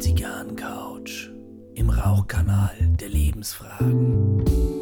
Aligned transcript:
Zigarrencouch 0.00 1.30
im 1.74 1.90
Rauchkanal 1.90 2.70
der 2.96 3.08
Lebensfragen. 3.08 4.73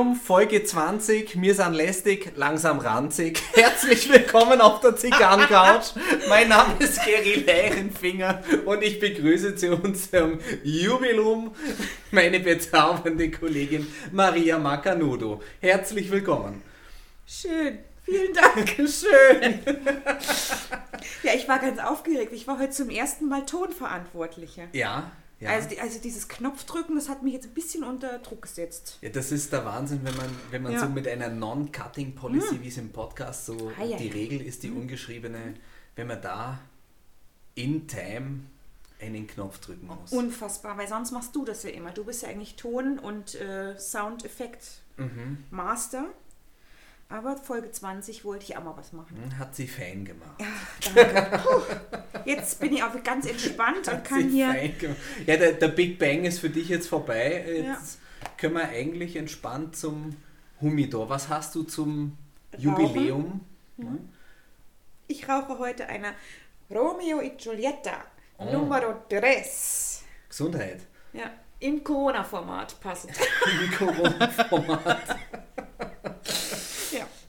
Jubiläum, 0.00 0.16
Folge 0.16 0.64
20, 0.64 1.40
wir 1.42 1.54
sind 1.54 1.74
lästig, 1.74 2.32
langsam 2.34 2.78
ranzig. 2.78 3.40
Herzlich 3.52 4.10
willkommen 4.10 4.60
auf 4.60 4.80
der 4.80 4.96
Zigarrencouch. 4.96 5.94
Mein 6.28 6.48
Name 6.48 6.74
ist 6.78 7.04
Gary 7.04 7.44
Lehrenfinger 7.46 8.42
und 8.64 8.82
ich 8.82 8.98
begrüße 8.98 9.56
zu 9.56 9.76
unserem 9.76 10.38
Jubiläum 10.64 11.54
meine 12.12 12.40
bezaubernde 12.40 13.30
Kollegin 13.30 13.86
Maria 14.10 14.58
Macanudo. 14.58 15.42
Herzlich 15.60 16.10
willkommen. 16.10 16.62
Schön. 17.26 17.80
Vielen 18.02 18.32
Dank. 18.32 18.70
Schön. 18.76 19.60
Ja, 21.22 21.34
ich 21.34 21.46
war 21.46 21.58
ganz 21.58 21.78
aufgeregt. 21.78 22.32
Ich 22.32 22.46
war 22.46 22.58
heute 22.58 22.70
zum 22.70 22.88
ersten 22.88 23.28
Mal 23.28 23.44
Tonverantwortliche. 23.44 24.68
Ja, 24.72 25.10
ja. 25.40 25.50
Also, 25.50 25.68
die- 25.70 25.80
also 25.80 25.98
dieses 25.98 26.28
Knopfdrücken, 26.28 26.94
das 26.96 27.08
hat 27.08 27.22
mich 27.22 27.32
jetzt 27.32 27.46
ein 27.46 27.54
bisschen 27.54 27.82
unter 27.84 28.18
Druck 28.20 28.42
gesetzt. 28.42 28.98
Ja, 29.00 29.08
das 29.08 29.32
ist 29.32 29.52
der 29.52 29.64
Wahnsinn, 29.64 30.00
wenn 30.04 30.16
man, 30.16 30.28
wenn 30.50 30.62
man 30.62 30.72
Ja. 30.72 30.80
so 30.80 30.88
mit 30.88 31.08
einer 31.08 31.28
Non-Cutting 31.28 32.14
Policy, 32.14 32.62
wie 32.62 32.68
es 32.68 32.76
im 32.78 32.90
Podcast 32.92 33.46
so 33.46 33.72
Ah, 33.78 33.84
ja, 33.84 33.96
die. 33.96 34.08
Regel 34.08 34.40
ist, 34.42 34.62
die 34.62 34.70
ungeschriebene, 34.70 35.54
wenn 35.96 36.06
man 36.06 36.20
da 36.22 36.60
in 37.54 37.88
Time 37.88 38.40
einen 39.00 39.26
Knopf 39.26 39.58
drücken 39.60 39.86
muss. 39.86 40.12
Unfassbar, 40.12 40.76
weil 40.76 40.86
sonst 40.86 41.10
machst 41.10 41.34
du 41.34 41.42
das 41.44 41.62
ja 41.62 41.70
immer. 41.70 41.90
Du 41.92 42.04
bist 42.04 42.22
ja 42.22 42.28
eigentlich 42.28 42.56
Ton- 42.56 42.98
und 42.98 43.34
äh, 43.34 43.78
Soundeffekt-Master. 43.78 46.04
Aber 47.10 47.36
Folge 47.36 47.70
20 47.72 48.24
wollte 48.24 48.44
ich 48.44 48.56
auch 48.56 48.62
mal 48.62 48.76
was 48.76 48.92
machen. 48.92 49.16
Hm, 49.20 49.38
Hat 49.38 49.54
sie 49.56 49.66
fein 49.66 50.04
gemacht. 50.04 50.40
Danke. 50.94 51.40
Puh. 51.42 51.60
Jetzt 52.24 52.60
bin 52.60 52.72
ich 52.74 52.82
auch 52.84 53.02
ganz 53.02 53.26
entspannt 53.26 53.88
und 53.88 54.04
kann 54.04 54.28
hier. 54.28 54.54
Ja, 55.26 55.36
der, 55.36 55.52
der 55.54 55.68
Big 55.68 55.98
Bang 55.98 56.24
ist 56.24 56.38
für 56.38 56.50
dich 56.50 56.68
jetzt 56.68 56.88
vorbei. 56.88 57.44
Jetzt 57.64 57.98
Ja. 58.22 58.28
können 58.36 58.54
wir 58.54 58.68
eigentlich 58.68 59.16
entspannt 59.16 59.74
zum 59.76 60.16
Humidor. 60.60 61.08
Was 61.08 61.28
hast 61.28 61.54
du 61.56 61.64
zum 61.64 62.16
Rauchen? 62.54 62.62
Jubiläum? 62.62 63.40
Ich 65.08 65.28
rauche 65.28 65.58
heute 65.58 65.86
eine 65.88 66.14
Romeo 66.70 67.20
e 67.20 67.30
Giulietta 67.36 68.04
Oh. 68.38 68.44
Numero 68.44 68.94
3. 69.10 69.44
Gesundheit. 70.28 70.80
Ja, 71.12 71.30
im 71.58 71.82
Corona-Format 71.84 72.80
passend. 72.80 73.12
Im 73.62 73.70
Corona-Format. 73.76 75.16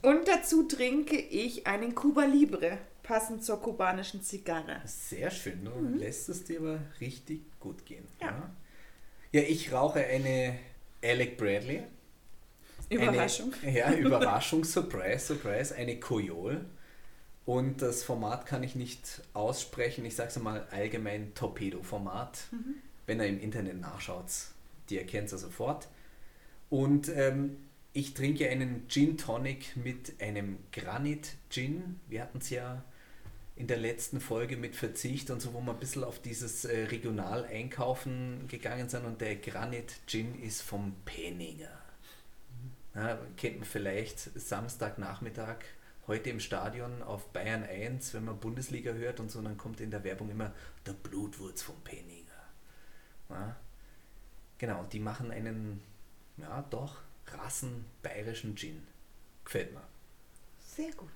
Und 0.02 0.26
dazu 0.26 0.64
trinke 0.64 1.16
ich 1.16 1.66
einen 1.66 1.94
Cuba 1.94 2.24
Libre, 2.24 2.78
passend 3.02 3.44
zur 3.44 3.60
kubanischen 3.60 4.22
Zigarre. 4.22 4.80
Sehr 4.84 5.30
schön, 5.30 5.64
du 5.64 5.70
lässt 5.96 6.28
es 6.28 6.44
dir 6.44 6.60
aber 6.60 6.80
richtig 7.00 7.40
gut 7.60 7.86
gehen. 7.86 8.04
Mhm. 8.20 8.26
Ja. 8.26 8.50
ja, 9.32 9.42
ich 9.42 9.72
rauche 9.72 10.04
eine 10.04 10.58
Alec 11.02 11.36
Bradley. 11.36 11.84
Überraschung. 12.88 13.52
Eine, 13.62 13.72
ja, 13.78 13.92
Überraschung, 13.92 14.64
Surprise, 14.64 15.26
Surprise, 15.26 15.74
eine 15.74 15.98
Koyol. 15.98 16.64
Und 17.44 17.82
das 17.82 18.04
Format 18.04 18.46
kann 18.46 18.62
ich 18.62 18.74
nicht 18.74 19.22
aussprechen. 19.34 20.04
Ich 20.04 20.14
sage 20.14 20.30
es 20.30 20.38
mal 20.38 20.66
allgemein 20.70 21.34
Torpedo-Format. 21.34 22.38
Mhm. 22.50 22.74
Wenn 23.06 23.20
ihr 23.20 23.26
im 23.26 23.40
Internet 23.40 23.80
nachschaut, 23.80 24.26
die 24.88 24.98
erkennt 24.98 25.32
ihr 25.32 25.38
sofort. 25.38 25.88
Und 26.70 27.08
ähm, 27.08 27.56
ich 27.92 28.14
trinke 28.14 28.48
einen 28.48 28.88
Gin 28.88 29.18
Tonic 29.18 29.76
mit 29.76 30.20
einem 30.20 30.58
Granit 30.72 31.36
Gin. 31.50 32.00
Wir 32.08 32.22
hatten 32.22 32.38
es 32.38 32.50
ja 32.50 32.82
in 33.54 33.66
der 33.66 33.76
letzten 33.76 34.20
Folge 34.20 34.56
mit 34.56 34.74
Verzicht 34.74 35.30
und 35.30 35.40
so, 35.40 35.52
wo 35.52 35.60
wir 35.60 35.72
ein 35.72 35.78
bisschen 35.78 36.04
auf 36.04 36.20
dieses 36.20 36.64
äh, 36.64 36.84
Regional-Einkaufen 36.84 38.48
gegangen 38.48 38.88
sind. 38.88 39.04
Und 39.04 39.20
der 39.20 39.36
Granit 39.36 39.94
Gin 40.06 40.40
ist 40.42 40.62
vom 40.62 40.94
Penninger. 41.04 41.70
Ja, 42.94 43.18
kennt 43.36 43.56
man 43.56 43.64
vielleicht 43.64 44.18
Samstagnachmittag 44.18 45.58
heute 46.06 46.30
im 46.30 46.40
Stadion 46.40 47.02
auf 47.02 47.28
Bayern 47.28 47.62
1, 47.62 48.14
wenn 48.14 48.24
man 48.24 48.38
Bundesliga 48.38 48.92
hört 48.92 49.20
und 49.20 49.30
so, 49.30 49.40
dann 49.40 49.56
kommt 49.56 49.80
in 49.80 49.90
der 49.90 50.04
Werbung 50.04 50.30
immer 50.30 50.52
der 50.84 50.92
Blutwurz 50.92 51.62
vom 51.62 51.80
Penninger. 51.82 52.22
Ja, 53.30 53.56
genau, 54.58 54.84
die 54.92 54.98
machen 54.98 55.30
einen, 55.30 55.80
ja 56.36 56.62
doch, 56.70 56.96
rassenbayerischen 57.38 58.56
Gin. 58.56 58.82
Gefällt 59.44 59.72
mir. 59.72 59.82
Sehr 60.76 60.92
gut. 60.92 61.08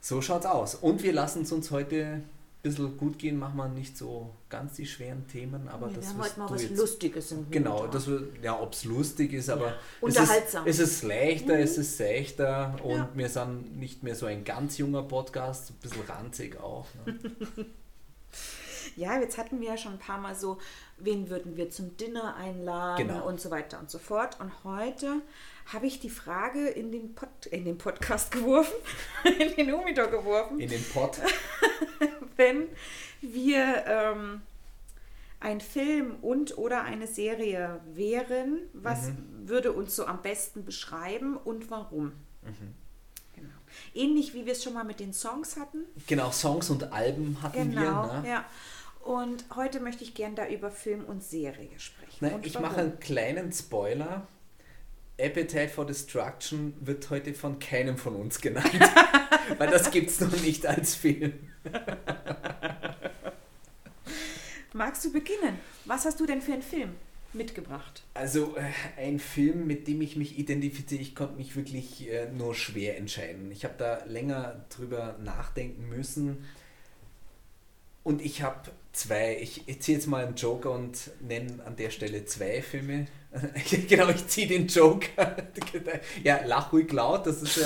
So 0.00 0.20
schaut's 0.20 0.46
aus. 0.46 0.74
Und 0.74 1.02
wir 1.02 1.12
lassen 1.12 1.42
es 1.42 1.52
uns 1.52 1.70
heute 1.70 2.04
ein 2.14 2.24
bisschen 2.62 2.96
gut 2.96 3.18
gehen, 3.18 3.38
machen 3.38 3.56
wir 3.56 3.68
nicht 3.68 3.96
so 3.98 4.30
ganz 4.48 4.74
die 4.74 4.86
schweren 4.86 5.26
Themen, 5.28 5.68
aber 5.68 5.88
Nee, 5.88 5.94
das 5.94 6.04
wir 6.06 6.10
haben 6.14 6.22
heute 6.22 6.38
mal 6.40 6.50
was 6.50 6.62
jetzt- 6.62 6.76
Lustiges 6.78 7.32
im 7.32 7.50
Genau, 7.50 7.78
Humor. 7.78 7.90
das 7.90 8.06
wird, 8.06 8.42
ja, 8.42 8.58
ob 8.60 8.72
es 8.72 8.84
lustig 8.84 9.32
ist, 9.32 9.48
aber 9.50 9.74
Unterhaltsam. 10.00 10.66
Es 10.66 10.78
ist, 10.78 10.88
es 10.88 10.92
ist 10.98 11.02
leichter, 11.02 11.58
es 11.58 11.76
ist 11.78 11.96
seichter 11.98 12.76
und 12.84 12.96
Ja. 12.96 13.08
wir 13.14 13.28
sind 13.28 13.78
nicht 13.78 14.02
mehr 14.02 14.14
so 14.14 14.26
ein 14.26 14.44
ganz 14.44 14.78
junger 14.78 15.02
Podcast, 15.02 15.70
ein 15.70 15.74
bisschen 15.82 16.02
ranzig 16.02 16.58
auch. 16.60 16.86
Ne? 17.06 17.18
Ja, 18.96 19.18
jetzt 19.20 19.38
hatten 19.38 19.60
wir 19.60 19.68
ja 19.68 19.76
schon 19.76 19.92
ein 19.92 19.98
paar 19.98 20.18
Mal 20.18 20.34
so, 20.34 20.58
wen 20.98 21.28
würden 21.30 21.56
wir 21.56 21.70
zum 21.70 21.96
Dinner 21.96 22.36
einladen 22.36 23.08
Genau. 23.08 23.26
und 23.26 23.40
so 23.40 23.50
weiter 23.50 23.78
und 23.78 23.90
so 23.90 23.98
fort. 23.98 24.38
Und 24.40 24.52
heute 24.64 25.20
habe 25.72 25.86
ich 25.86 26.00
die 26.00 26.10
Frage 26.10 26.68
in 26.68 26.90
den, 26.92 27.14
Pod, 27.14 27.46
in 27.46 27.64
den 27.64 27.78
Podcast 27.78 28.30
geworfen, 28.32 28.74
in 29.38 29.54
den 29.56 29.72
Humidor 29.76 30.08
geworfen, 30.08 30.60
In 30.60 30.68
den 30.70 30.84
Pott. 30.92 31.18
wenn 32.36 32.68
wir 33.20 33.84
ähm, 33.86 34.42
ein 35.40 35.60
Film 35.60 36.16
und 36.22 36.56
oder 36.58 36.82
eine 36.82 37.06
Serie 37.06 37.80
wären, 37.94 38.58
was 38.72 39.08
Mhm. 39.08 39.48
würde 39.48 39.72
uns 39.72 39.96
so 39.96 40.06
am 40.06 40.22
besten 40.22 40.64
beschreiben 40.64 41.36
und 41.36 41.70
warum? 41.70 42.06
Mhm. 42.42 42.74
Genau. 43.34 43.48
Ähnlich 43.94 44.34
wie 44.34 44.44
wir 44.46 44.52
es 44.52 44.62
schon 44.62 44.74
mal 44.74 44.84
mit 44.84 45.00
den 45.00 45.12
Songs 45.12 45.56
hatten. 45.56 45.84
Genau, 46.06 46.30
Songs 46.30 46.70
und 46.70 46.92
Alben 46.92 47.38
hatten 47.42 47.70
Genau, 47.72 48.08
wir. 48.12 48.20
Ne? 48.22 48.28
ja. 48.28 48.44
Und 49.02 49.44
heute 49.56 49.80
möchte 49.80 50.04
ich 50.04 50.14
gern 50.14 50.36
da 50.36 50.46
über 50.46 50.70
Film 50.70 51.04
und 51.04 51.24
Serie 51.24 51.78
sprechen. 51.78 52.24
Ne, 52.24 52.34
und 52.34 52.46
ich 52.46 52.54
warum. 52.54 52.68
mache 52.68 52.80
einen 52.82 53.00
kleinen 53.00 53.52
Spoiler. 53.52 54.28
Appetite 55.20 55.68
for 55.68 55.84
Destruction 55.84 56.74
wird 56.80 57.10
heute 57.10 57.34
von 57.34 57.58
keinem 57.58 57.98
von 57.98 58.16
uns 58.16 58.40
genannt, 58.40 58.72
weil 59.58 59.70
das 59.70 59.90
gibt 59.90 60.10
es 60.10 60.20
noch 60.20 60.40
nicht 60.42 60.66
als 60.66 60.94
Film. 60.94 61.34
Magst 64.72 65.04
du 65.04 65.12
beginnen? 65.12 65.58
Was 65.84 66.04
hast 66.06 66.18
du 66.18 66.26
denn 66.26 66.40
für 66.40 66.54
einen 66.54 66.62
Film 66.62 66.94
mitgebracht? 67.32 68.02
Also 68.14 68.56
äh, 68.56 68.70
ein 69.00 69.18
Film, 69.18 69.66
mit 69.66 69.86
dem 69.86 70.00
ich 70.00 70.16
mich 70.16 70.38
identifiziere, 70.38 71.02
ich 71.02 71.14
konnte 71.14 71.36
mich 71.36 71.56
wirklich 71.56 72.10
äh, 72.10 72.30
nur 72.32 72.54
schwer 72.54 72.96
entscheiden. 72.96 73.50
Ich 73.52 73.64
habe 73.64 73.74
da 73.76 74.04
länger 74.06 74.64
drüber 74.70 75.18
nachdenken 75.22 75.88
müssen. 75.88 76.44
Und 78.04 78.20
ich 78.22 78.42
habe 78.42 78.70
zwei, 78.92 79.38
ich, 79.40 79.66
ich 79.68 79.80
ziehe 79.80 79.96
jetzt 79.96 80.06
mal 80.06 80.24
einen 80.24 80.36
Joker 80.36 80.70
und 80.70 81.10
nenne 81.20 81.64
an 81.64 81.76
der 81.76 81.90
Stelle 81.90 82.24
zwei 82.24 82.62
Filme. 82.62 83.06
genau, 83.88 84.08
ich 84.10 84.26
ziehe 84.26 84.46
den 84.46 84.66
Joker. 84.66 85.36
ja, 86.22 86.40
lach 86.44 86.72
ruhig 86.72 86.92
laut, 86.92 87.26
das 87.26 87.42
ist 87.42 87.58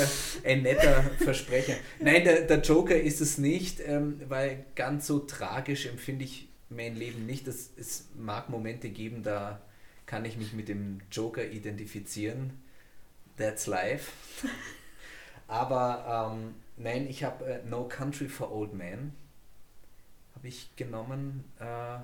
äh, 0.45 0.53
ein 0.53 0.63
netter 0.63 1.03
Versprecher. 1.19 1.75
Nein, 2.01 2.25
der, 2.25 2.43
der 2.43 2.61
Joker 2.61 2.99
ist 2.99 3.21
es 3.21 3.39
nicht, 3.39 3.81
ähm, 3.81 4.21
weil 4.29 4.67
ganz 4.75 5.07
so 5.07 5.21
tragisch 5.21 5.87
empfinde 5.87 6.25
ich 6.25 6.49
mein 6.69 6.95
Leben 6.95 7.27
nicht. 7.27 7.49
Es, 7.49 7.73
es 7.77 8.09
mag 8.15 8.49
Momente 8.49 8.91
geben, 8.91 9.23
da 9.23 9.61
kann 10.05 10.25
ich 10.25 10.37
mich 10.37 10.53
mit 10.53 10.69
dem 10.69 11.01
Joker 11.11 11.45
identifizieren. 11.45 12.63
That's 13.37 13.67
life. 13.67 14.13
Aber 15.49 16.31
ähm, 16.33 16.55
nein, 16.77 17.07
ich 17.09 17.25
habe 17.25 17.45
äh, 17.45 17.65
No 17.69 17.89
Country 17.89 18.29
for 18.29 18.53
Old 18.53 18.73
Men 18.73 19.13
habe 20.47 20.55
ich 20.55 20.77
genommen 20.77 21.43
äh, 21.59 21.99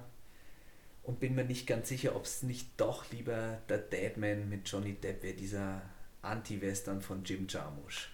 und 1.04 1.20
bin 1.20 1.36
mir 1.36 1.44
nicht 1.44 1.64
ganz 1.68 1.88
sicher, 1.88 2.16
ob 2.16 2.24
es 2.24 2.42
nicht 2.42 2.68
doch 2.76 3.08
lieber 3.12 3.58
der 3.68 3.78
Deadman 3.78 4.48
mit 4.48 4.68
Johnny 4.68 4.94
Depp 4.94 5.22
wäre, 5.22 5.34
dieser 5.34 5.82
Anti-Western 6.22 7.02
von 7.02 7.22
Jim 7.22 7.46
Jarmusch. 7.48 8.12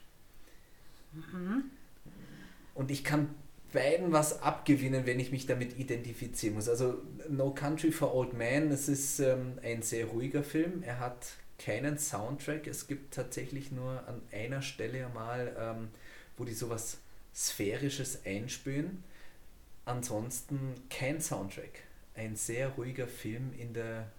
Und 2.74 2.90
ich 2.90 3.04
kann 3.04 3.34
beiden 3.72 4.12
was 4.12 4.42
abgewinnen, 4.42 5.06
wenn 5.06 5.18
ich 5.18 5.32
mich 5.32 5.46
damit 5.46 5.78
identifizieren 5.78 6.56
muss. 6.56 6.68
Also 6.68 7.02
No 7.30 7.54
Country 7.54 7.90
for 7.90 8.14
Old 8.14 8.34
Men, 8.34 8.70
es 8.70 8.88
ist 8.88 9.20
ähm, 9.20 9.58
ein 9.62 9.80
sehr 9.80 10.06
ruhiger 10.06 10.42
Film. 10.42 10.82
Er 10.82 11.00
hat 11.00 11.26
keinen 11.58 11.98
Soundtrack. 11.98 12.66
Es 12.66 12.86
gibt 12.86 13.14
tatsächlich 13.14 13.72
nur 13.72 14.06
an 14.06 14.20
einer 14.30 14.60
Stelle 14.60 15.08
mal, 15.08 15.56
ähm, 15.58 15.88
wo 16.36 16.44
die 16.44 16.52
sowas 16.52 16.98
Sphärisches 17.34 18.26
einspülen. 18.26 19.04
Ansonsten 19.88 20.74
kein 20.90 21.18
Soundtrack. 21.18 21.84
Ein 22.14 22.36
sehr 22.36 22.68
ruhiger 22.70 23.08
Film 23.08 23.54
in 23.58 23.72
der 23.72 24.12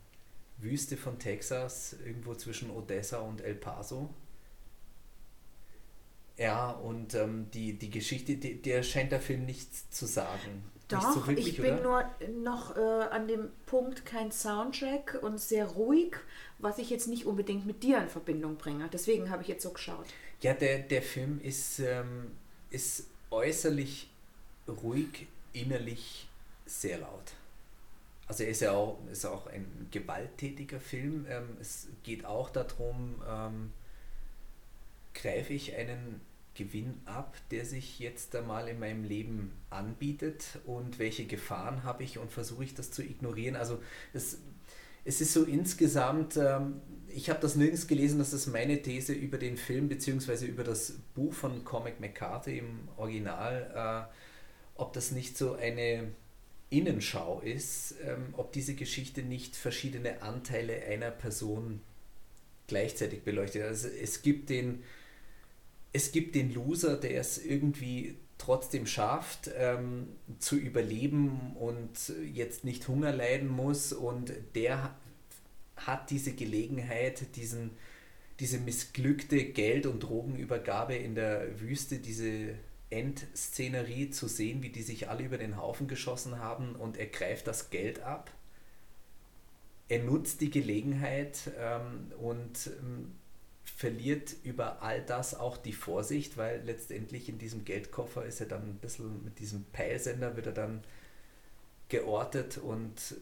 Wüste 0.58 0.98
von 0.98 1.20
Texas, 1.20 1.96
irgendwo 2.04 2.34
zwischen 2.34 2.72
Odessa 2.72 3.20
und 3.20 3.42
El 3.42 3.54
Paso. 3.54 4.10
Ja, 6.38 6.72
und 6.72 7.14
ähm, 7.14 7.52
die, 7.54 7.78
die 7.78 7.92
Geschichte, 7.92 8.38
die, 8.38 8.60
der 8.60 8.82
scheint 8.82 9.12
der 9.12 9.20
Film 9.20 9.46
nichts 9.46 9.90
zu 9.92 10.08
sagen. 10.08 10.64
Doch, 10.88 11.04
nicht 11.04 11.14
so 11.14 11.28
wirklich, 11.28 11.48
ich 11.50 11.58
bin 11.62 11.78
oder? 11.80 12.10
nur 12.20 12.30
noch 12.42 12.76
äh, 12.76 12.80
an 12.80 13.28
dem 13.28 13.52
Punkt 13.68 14.08
kein 14.08 14.32
Soundtrack 14.32 15.20
und 15.22 15.40
sehr 15.40 15.68
ruhig, 15.68 16.16
was 16.58 16.80
ich 16.80 16.90
jetzt 16.90 17.08
nicht 17.08 17.26
unbedingt 17.26 17.68
mit 17.68 17.84
dir 17.84 18.00
in 18.00 18.10
Verbindung 18.10 18.56
bringe. 18.56 18.90
Deswegen 18.92 19.30
habe 19.30 19.44
ich 19.44 19.48
jetzt 19.50 19.62
so 19.62 19.70
geschaut. 19.70 20.08
Ja, 20.42 20.56
der, 20.56 20.80
der 20.80 21.04
Film 21.04 21.40
ist, 21.44 21.78
ähm, 21.78 22.32
ist 22.72 23.06
äußerlich 23.30 24.10
ruhig, 24.68 25.28
innerlich 25.54 26.28
sehr 26.66 27.00
laut. 27.00 27.34
Also 28.28 28.44
er 28.44 28.50
ist 28.50 28.62
ja 28.62 28.72
auch, 28.72 29.00
ist 29.12 29.26
auch 29.26 29.48
ein 29.48 29.88
gewalttätiger 29.92 30.80
Film. 30.80 31.26
Ähm, 31.30 31.58
es 31.60 31.88
geht 32.04 32.26
auch 32.26 32.50
darum, 32.50 33.22
ähm, 33.28 33.72
greife 35.16 35.54
ich 35.54 35.76
einen 35.76 36.22
Gewinn 36.54 37.02
ab, 37.06 37.36
der 37.52 37.66
sich 37.66 38.00
jetzt 38.00 38.36
einmal 38.36 38.68
in 38.68 38.80
meinem 38.80 39.04
Leben 39.04 39.52
anbietet 39.70 40.60
und 40.66 41.00
welche 41.00 41.26
Gefahren 41.26 41.84
habe 41.84 42.04
ich 42.04 42.18
und 42.18 42.32
versuche 42.32 42.64
ich 42.64 42.76
das 42.76 42.92
zu 42.92 43.02
ignorieren. 43.02 43.56
Also 43.56 43.82
es, 44.14 44.40
es 45.06 45.22
ist 45.22 45.34
so 45.34 45.44
insgesamt, 45.44 46.38
ähm, 46.38 46.82
ich 47.08 47.30
habe 47.30 47.40
das 47.40 47.56
nirgends 47.56 47.88
gelesen, 47.88 48.20
dass 48.20 48.32
das 48.32 48.46
meine 48.48 48.82
These 48.82 49.14
über 49.14 49.38
den 49.38 49.58
Film 49.58 49.88
bzw. 49.88 50.46
über 50.46 50.64
das 50.64 50.94
Buch 51.16 51.34
von 51.34 51.64
Cormac 51.64 52.00
McCarthy 52.00 52.60
im 52.60 52.88
Original, 52.98 54.08
äh, 54.08 54.14
ob 54.80 54.94
das 54.94 55.12
nicht 55.12 55.38
so 55.38 55.54
eine 55.54 56.12
Innenschau 56.70 57.42
ist, 57.42 57.96
ähm, 58.06 58.34
ob 58.38 58.52
diese 58.52 58.76
Geschichte 58.76 59.24
nicht 59.24 59.56
verschiedene 59.56 60.22
Anteile 60.22 60.84
einer 60.84 61.12
Person 61.12 61.82
gleichzeitig 62.68 63.24
beleuchtet. 63.24 63.64
Also 63.64 63.88
es 63.88 64.22
gibt 64.22 64.50
den, 64.50 64.84
es 65.92 66.12
gibt 66.12 66.36
den 66.36 66.54
Loser, 66.54 66.96
der 66.96 67.20
es 67.20 67.44
irgendwie 67.44 68.16
trotzdem 68.38 68.86
schafft, 68.86 69.50
ähm, 69.58 70.08
zu 70.38 70.56
überleben 70.56 71.56
und 71.60 72.14
jetzt 72.32 72.64
nicht 72.64 72.88
Hunger 72.88 73.12
leiden 73.12 73.50
muss 73.50 73.92
und 73.92 74.32
der 74.56 74.96
hat 75.76 76.10
diese 76.12 76.34
Gelegenheit, 76.34 77.36
diesen, 77.36 77.72
diese 78.40 78.60
missglückte 78.60 79.44
Geld- 79.44 79.88
und 79.88 80.02
Drogenübergabe 80.02 80.96
in 80.96 81.16
der 81.16 81.60
Wüste, 81.60 81.98
diese 81.98 82.56
Endszenerie 82.90 84.10
zu 84.10 84.28
sehen, 84.28 84.64
wie 84.64 84.70
die 84.70 84.82
sich 84.82 85.10
alle 85.10 85.24
über 85.24 85.38
den 85.38 85.58
Haufen 85.58 85.88
geschossen 85.88 86.40
haben 86.40 86.76
und 86.76 86.98
er 86.98 87.08
greift 87.08 87.48
das 87.48 87.70
Geld 87.70 88.02
ab. 88.02 88.32
Er 89.88 90.04
nutzt 90.04 90.42
die 90.42 90.50
Gelegenheit 90.50 91.52
ähm, 91.58 92.12
und 92.20 92.68
ähm, 92.80 93.16
verliert 93.64 94.36
über 94.44 94.82
all 94.82 95.02
das 95.02 95.36
auch 95.36 95.58
die 95.58 95.74
Vorsicht, 95.74 96.38
weil 96.38 96.62
letztendlich 96.64 97.30
in 97.30 97.38
diesem 97.38 97.66
Geldkoffer 97.66 98.26
ist 98.26 98.40
er 98.40 98.48
dann 98.48 98.64
ein 98.64 98.80
bisschen 98.80 99.24
mit 99.24 99.40
diesem 99.40 99.66
Peilsender 99.66 100.36
wird 100.36 100.48
er 100.48 100.54
dann 100.54 100.84
geortet 101.88 102.58
und 102.58 103.16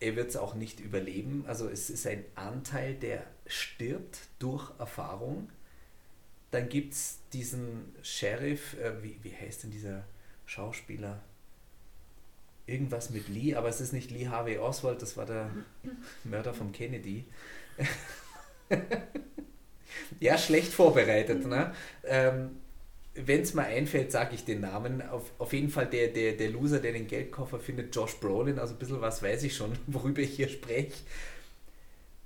er 0.00 0.16
wird 0.16 0.30
es 0.30 0.36
auch 0.36 0.54
nicht 0.54 0.80
überleben. 0.80 1.44
Also 1.46 1.68
es 1.68 1.90
ist 1.90 2.06
ein 2.06 2.24
Anteil, 2.34 2.94
der 2.94 3.24
stirbt 3.46 4.20
durch 4.38 4.70
Erfahrung. 4.78 5.48
Dann 6.54 6.68
gibt 6.68 6.94
es 6.94 7.18
diesen 7.32 7.92
Sheriff, 8.02 8.76
äh, 8.80 9.02
wie, 9.02 9.18
wie 9.22 9.34
heißt 9.34 9.64
denn 9.64 9.72
dieser 9.72 10.04
Schauspieler? 10.46 11.20
Irgendwas 12.64 13.10
mit 13.10 13.28
Lee, 13.28 13.56
aber 13.56 13.68
es 13.68 13.80
ist 13.80 13.92
nicht 13.92 14.12
Lee 14.12 14.28
Harvey 14.28 14.58
Oswald, 14.58 15.02
das 15.02 15.16
war 15.16 15.26
der 15.26 15.50
Mörder 16.22 16.54
von 16.54 16.70
Kennedy. 16.70 17.24
ja, 20.20 20.38
schlecht 20.38 20.72
vorbereitet. 20.72 21.44
Ne? 21.44 21.74
Ähm, 22.04 22.60
Wenn 23.14 23.40
es 23.40 23.52
mir 23.52 23.64
einfällt, 23.64 24.12
sage 24.12 24.36
ich 24.36 24.44
den 24.44 24.60
Namen. 24.60 25.02
Auf, 25.02 25.32
auf 25.38 25.52
jeden 25.52 25.70
Fall 25.70 25.86
der, 25.86 26.06
der, 26.06 26.34
der 26.34 26.50
Loser, 26.50 26.78
der 26.78 26.92
den 26.92 27.08
Geldkoffer 27.08 27.58
findet, 27.58 27.96
Josh 27.96 28.14
Brolin. 28.20 28.60
Also 28.60 28.74
ein 28.74 28.78
bisschen 28.78 29.00
was 29.00 29.24
weiß 29.24 29.42
ich 29.42 29.56
schon, 29.56 29.76
worüber 29.88 30.20
ich 30.20 30.36
hier 30.36 30.48
spreche. 30.48 31.02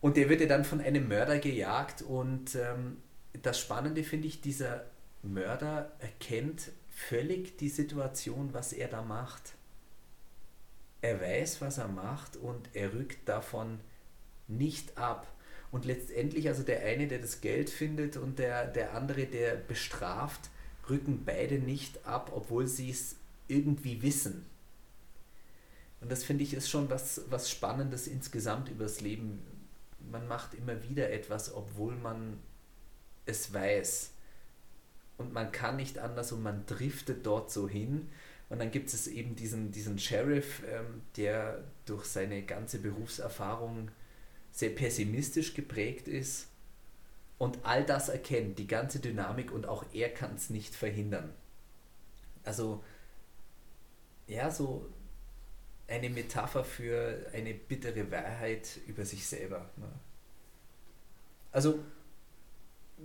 Und 0.02 0.18
der 0.18 0.28
wird 0.28 0.42
ja 0.42 0.46
dann 0.46 0.66
von 0.66 0.82
einem 0.82 1.08
Mörder 1.08 1.38
gejagt. 1.38 2.02
Und 2.02 2.54
ähm, 2.56 2.98
das 3.42 3.58
Spannende 3.58 4.04
finde 4.04 4.28
ich, 4.28 4.40
dieser 4.40 4.84
Mörder 5.22 5.92
erkennt 5.98 6.72
völlig 6.90 7.56
die 7.58 7.68
Situation, 7.68 8.52
was 8.52 8.72
er 8.72 8.88
da 8.88 9.02
macht. 9.02 9.54
Er 11.00 11.20
weiß, 11.20 11.60
was 11.60 11.78
er 11.78 11.88
macht 11.88 12.36
und 12.36 12.68
er 12.74 12.92
rückt 12.92 13.28
davon 13.28 13.80
nicht 14.48 14.98
ab. 14.98 15.26
Und 15.70 15.84
letztendlich, 15.84 16.48
also 16.48 16.62
der 16.62 16.82
eine, 16.84 17.06
der 17.06 17.18
das 17.18 17.40
Geld 17.40 17.70
findet 17.70 18.16
und 18.16 18.38
der, 18.38 18.66
der 18.66 18.94
andere, 18.94 19.26
der 19.26 19.54
bestraft, 19.56 20.50
rücken 20.88 21.24
beide 21.24 21.58
nicht 21.58 22.06
ab, 22.06 22.32
obwohl 22.34 22.66
sie 22.66 22.90
es 22.90 23.16
irgendwie 23.46 24.02
wissen. 24.02 24.46
Und 26.00 26.10
das 26.10 26.24
finde 26.24 26.44
ich 26.44 26.54
ist 26.54 26.70
schon 26.70 26.90
was, 26.90 27.22
was 27.28 27.50
Spannendes 27.50 28.06
insgesamt 28.06 28.68
übers 28.68 29.00
Leben. 29.00 29.42
Man 30.10 30.26
macht 30.26 30.54
immer 30.54 30.82
wieder 30.82 31.10
etwas, 31.10 31.52
obwohl 31.52 31.96
man 31.96 32.38
es 33.28 33.52
weiß. 33.52 34.12
Und 35.16 35.32
man 35.32 35.52
kann 35.52 35.76
nicht 35.76 35.98
anders 35.98 36.32
und 36.32 36.42
man 36.42 36.64
driftet 36.66 37.26
dort 37.26 37.50
so 37.50 37.68
hin. 37.68 38.08
Und 38.48 38.60
dann 38.60 38.70
gibt 38.70 38.92
es 38.92 39.06
eben 39.06 39.36
diesen, 39.36 39.72
diesen 39.72 39.98
Sheriff, 39.98 40.62
ähm, 40.66 41.02
der 41.16 41.64
durch 41.84 42.06
seine 42.06 42.42
ganze 42.42 42.78
Berufserfahrung 42.78 43.90
sehr 44.52 44.70
pessimistisch 44.70 45.54
geprägt 45.54 46.08
ist 46.08 46.48
und 47.38 47.64
all 47.64 47.84
das 47.84 48.08
erkennt, 48.08 48.58
die 48.58 48.66
ganze 48.66 48.98
Dynamik 48.98 49.52
und 49.52 49.66
auch 49.66 49.84
er 49.92 50.08
kann 50.08 50.34
es 50.34 50.50
nicht 50.50 50.74
verhindern. 50.74 51.32
Also, 52.44 52.82
ja, 54.26 54.50
so 54.50 54.88
eine 55.86 56.10
Metapher 56.10 56.64
für 56.64 57.26
eine 57.32 57.54
bittere 57.54 58.10
Wahrheit 58.10 58.80
über 58.86 59.04
sich 59.04 59.26
selber. 59.26 59.70
Ne? 59.76 59.88
Also, 61.52 61.78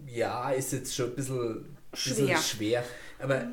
ja, 0.07 0.51
ist 0.51 0.74
jetzt 0.74 0.95
schon 0.95 1.10
ein 1.10 1.16
bisschen, 1.16 1.77
bisschen 1.91 2.27
Schwer. 2.27 2.38
schwer, 2.38 2.86
aber 3.20 3.48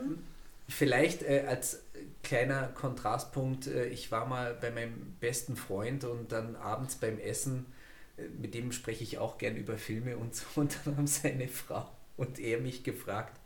vielleicht 0.68 1.22
äh, 1.22 1.44
als 1.46 1.82
kleiner 2.22 2.68
Kontrastpunkt, 2.68 3.66
äh, 3.66 3.86
ich 3.86 4.10
war 4.10 4.26
mal 4.26 4.54
bei 4.54 4.70
meinem 4.70 5.14
besten 5.20 5.56
Freund 5.56 6.04
und 6.04 6.32
dann 6.32 6.56
abends 6.56 6.96
beim 6.96 7.18
Essen, 7.18 7.66
äh, 8.16 8.22
mit 8.40 8.54
dem 8.54 8.72
spreche 8.72 9.02
ich 9.02 9.18
auch 9.18 9.38
gern 9.38 9.56
über 9.56 9.76
Filme 9.76 10.16
und 10.16 10.34
so, 10.34 10.44
und 10.56 10.78
dann 10.84 10.96
haben 10.96 11.06
seine 11.06 11.48
Frau 11.48 11.90
und 12.16 12.38
er 12.38 12.60
mich 12.60 12.84
gefragt, 12.84 13.38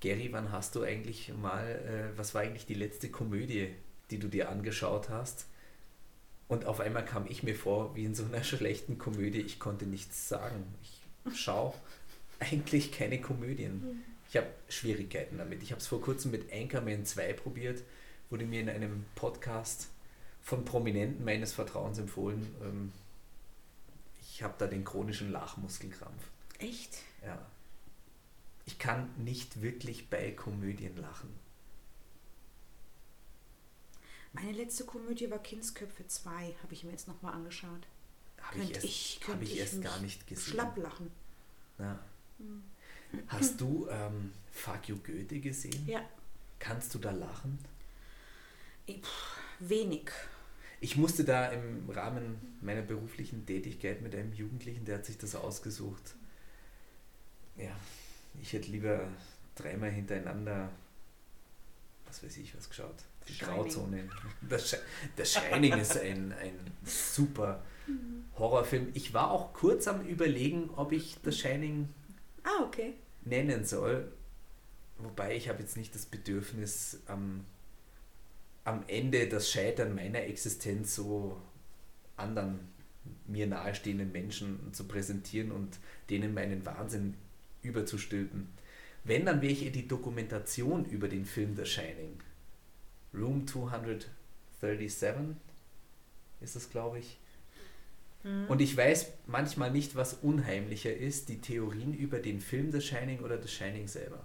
Gary, 0.00 0.32
wann 0.32 0.50
hast 0.50 0.74
du 0.74 0.82
eigentlich 0.82 1.32
mal, 1.40 1.64
äh, 1.64 2.18
was 2.18 2.34
war 2.34 2.42
eigentlich 2.42 2.66
die 2.66 2.74
letzte 2.74 3.08
Komödie, 3.08 3.68
die 4.10 4.18
du 4.18 4.28
dir 4.28 4.48
angeschaut 4.48 5.10
hast? 5.10 5.46
Und 6.48 6.66
auf 6.66 6.80
einmal 6.80 7.04
kam 7.04 7.26
ich 7.28 7.42
mir 7.42 7.54
vor 7.54 7.94
wie 7.94 8.04
in 8.04 8.14
so 8.14 8.24
einer 8.24 8.42
schlechten 8.44 8.98
Komödie, 8.98 9.40
ich 9.40 9.58
konnte 9.58 9.86
nichts 9.86 10.28
sagen. 10.28 10.64
Ich 10.82 11.38
schaue 11.38 11.74
eigentlich 12.42 12.92
keine 12.92 13.20
Komödien. 13.20 14.04
Ich 14.28 14.36
habe 14.36 14.48
Schwierigkeiten 14.68 15.38
damit. 15.38 15.62
Ich 15.62 15.70
habe 15.72 15.80
es 15.80 15.86
vor 15.86 16.00
kurzem 16.00 16.30
mit 16.30 16.52
Anchorman 16.52 17.04
2 17.04 17.32
probiert, 17.34 17.82
wurde 18.30 18.46
mir 18.46 18.60
in 18.60 18.68
einem 18.68 19.04
Podcast 19.14 19.88
von 20.40 20.64
Prominenten 20.64 21.24
meines 21.24 21.52
Vertrauens 21.52 21.98
empfohlen. 21.98 22.54
Ähm, 22.62 22.92
ich 24.20 24.42
habe 24.42 24.54
da 24.58 24.66
den 24.66 24.84
chronischen 24.84 25.30
Lachmuskelkrampf. 25.30 26.22
Echt? 26.58 26.98
Ja. 27.24 27.38
Ich 28.64 28.78
kann 28.78 29.10
nicht 29.18 29.60
wirklich 29.60 30.08
bei 30.08 30.30
Komödien 30.32 30.96
lachen. 30.96 31.28
Meine 34.32 34.52
letzte 34.52 34.84
Komödie 34.84 35.30
war 35.30 35.40
Kindsköpfe 35.40 36.06
2, 36.06 36.30
habe 36.62 36.72
ich 36.72 36.84
mir 36.84 36.92
jetzt 36.92 37.06
nochmal 37.06 37.34
angeschaut. 37.34 37.86
Habe 38.40 38.58
ich 38.58 38.62
Könnte 38.62 38.74
erst, 38.74 38.84
ich, 38.84 39.20
hab 39.28 39.42
ich 39.42 39.52
ich 39.52 39.58
erst 39.58 39.82
gar 39.82 40.00
nicht 40.00 40.26
gesehen. 40.26 40.52
Schlapp 40.54 40.76
lachen. 40.78 41.10
Ja. 41.78 41.98
Hast 43.28 43.60
du 43.60 43.86
ähm, 43.90 44.32
Fuck 44.50 44.88
You 44.88 44.96
Goethe 44.96 45.40
gesehen? 45.40 45.86
Ja. 45.86 46.00
Kannst 46.58 46.94
du 46.94 46.98
da 46.98 47.10
lachen? 47.10 47.58
Ich- 48.86 49.02
Wenig. 49.60 50.10
Ich 50.80 50.96
musste 50.96 51.22
da 51.24 51.46
im 51.50 51.88
Rahmen 51.90 52.58
meiner 52.60 52.82
beruflichen 52.82 53.46
Tätigkeit 53.46 54.02
mit 54.02 54.14
einem 54.14 54.32
Jugendlichen, 54.32 54.84
der 54.84 54.96
hat 54.98 55.06
sich 55.06 55.16
das 55.18 55.36
ausgesucht. 55.36 56.14
Ja, 57.56 57.70
ich 58.40 58.52
hätte 58.52 58.70
lieber 58.70 59.06
dreimal 59.54 59.90
hintereinander, 59.90 60.70
was 62.06 62.24
weiß 62.24 62.36
ich, 62.38 62.56
was 62.56 62.68
geschaut. 62.68 62.96
die 63.28 63.34
Shining. 63.34 63.54
Grauzone. 63.54 64.08
Das, 64.48 64.76
das 65.14 65.32
Shining 65.32 65.74
ist 65.78 65.96
ein, 65.98 66.32
ein 66.32 66.58
super 66.84 67.62
Horrorfilm. 68.36 68.88
Ich 68.94 69.14
war 69.14 69.30
auch 69.30 69.52
kurz 69.52 69.86
am 69.86 70.04
Überlegen, 70.04 70.70
ob 70.70 70.90
ich 70.90 71.18
das 71.22 71.38
Shining 71.38 71.88
Ah, 72.44 72.64
okay. 72.64 72.94
nennen 73.24 73.64
soll. 73.64 74.12
Wobei 74.98 75.36
ich 75.36 75.48
habe 75.48 75.60
jetzt 75.62 75.76
nicht 75.76 75.94
das 75.94 76.06
Bedürfnis, 76.06 77.00
am, 77.06 77.44
am 78.64 78.84
Ende 78.86 79.28
das 79.28 79.50
Scheitern 79.50 79.94
meiner 79.94 80.20
Existenz 80.20 80.94
so 80.94 81.40
anderen 82.16 82.60
mir 83.26 83.46
nahestehenden 83.46 84.12
Menschen 84.12 84.72
zu 84.72 84.84
präsentieren 84.84 85.50
und 85.50 85.78
denen 86.08 86.34
meinen 86.34 86.64
Wahnsinn 86.64 87.14
überzustülpen. 87.62 88.48
Wenn, 89.04 89.26
dann 89.26 89.42
wäre 89.42 89.52
ich 89.52 89.64
eher 89.64 89.72
die 89.72 89.88
Dokumentation 89.88 90.84
über 90.84 91.08
den 91.08 91.24
Film 91.24 91.56
The 91.56 91.66
Shining. 91.66 92.20
Room 93.12 93.46
237 93.46 95.36
ist 96.40 96.56
es, 96.56 96.70
glaube 96.70 97.00
ich. 97.00 97.18
Und 98.24 98.60
ich 98.60 98.76
weiß 98.76 99.12
manchmal 99.26 99.72
nicht, 99.72 99.96
was 99.96 100.14
unheimlicher 100.14 100.94
ist, 100.94 101.28
die 101.28 101.40
Theorien 101.40 101.92
über 101.92 102.20
den 102.20 102.40
Film 102.40 102.70
The 102.70 102.80
Shining 102.80 103.20
oder 103.20 103.40
The 103.42 103.48
Shining 103.48 103.88
selber. 103.88 104.24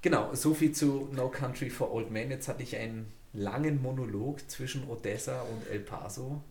Genau, 0.00 0.34
so 0.34 0.54
viel 0.54 0.72
zu 0.72 1.08
No 1.12 1.28
Country 1.28 1.68
for 1.68 1.92
Old 1.92 2.10
Men. 2.10 2.30
Jetzt 2.30 2.48
hatte 2.48 2.62
ich 2.62 2.76
einen 2.76 3.12
langen 3.34 3.82
Monolog 3.82 4.48
zwischen 4.48 4.88
Odessa 4.88 5.42
und 5.42 5.68
El 5.68 5.80
Paso. 5.80 6.42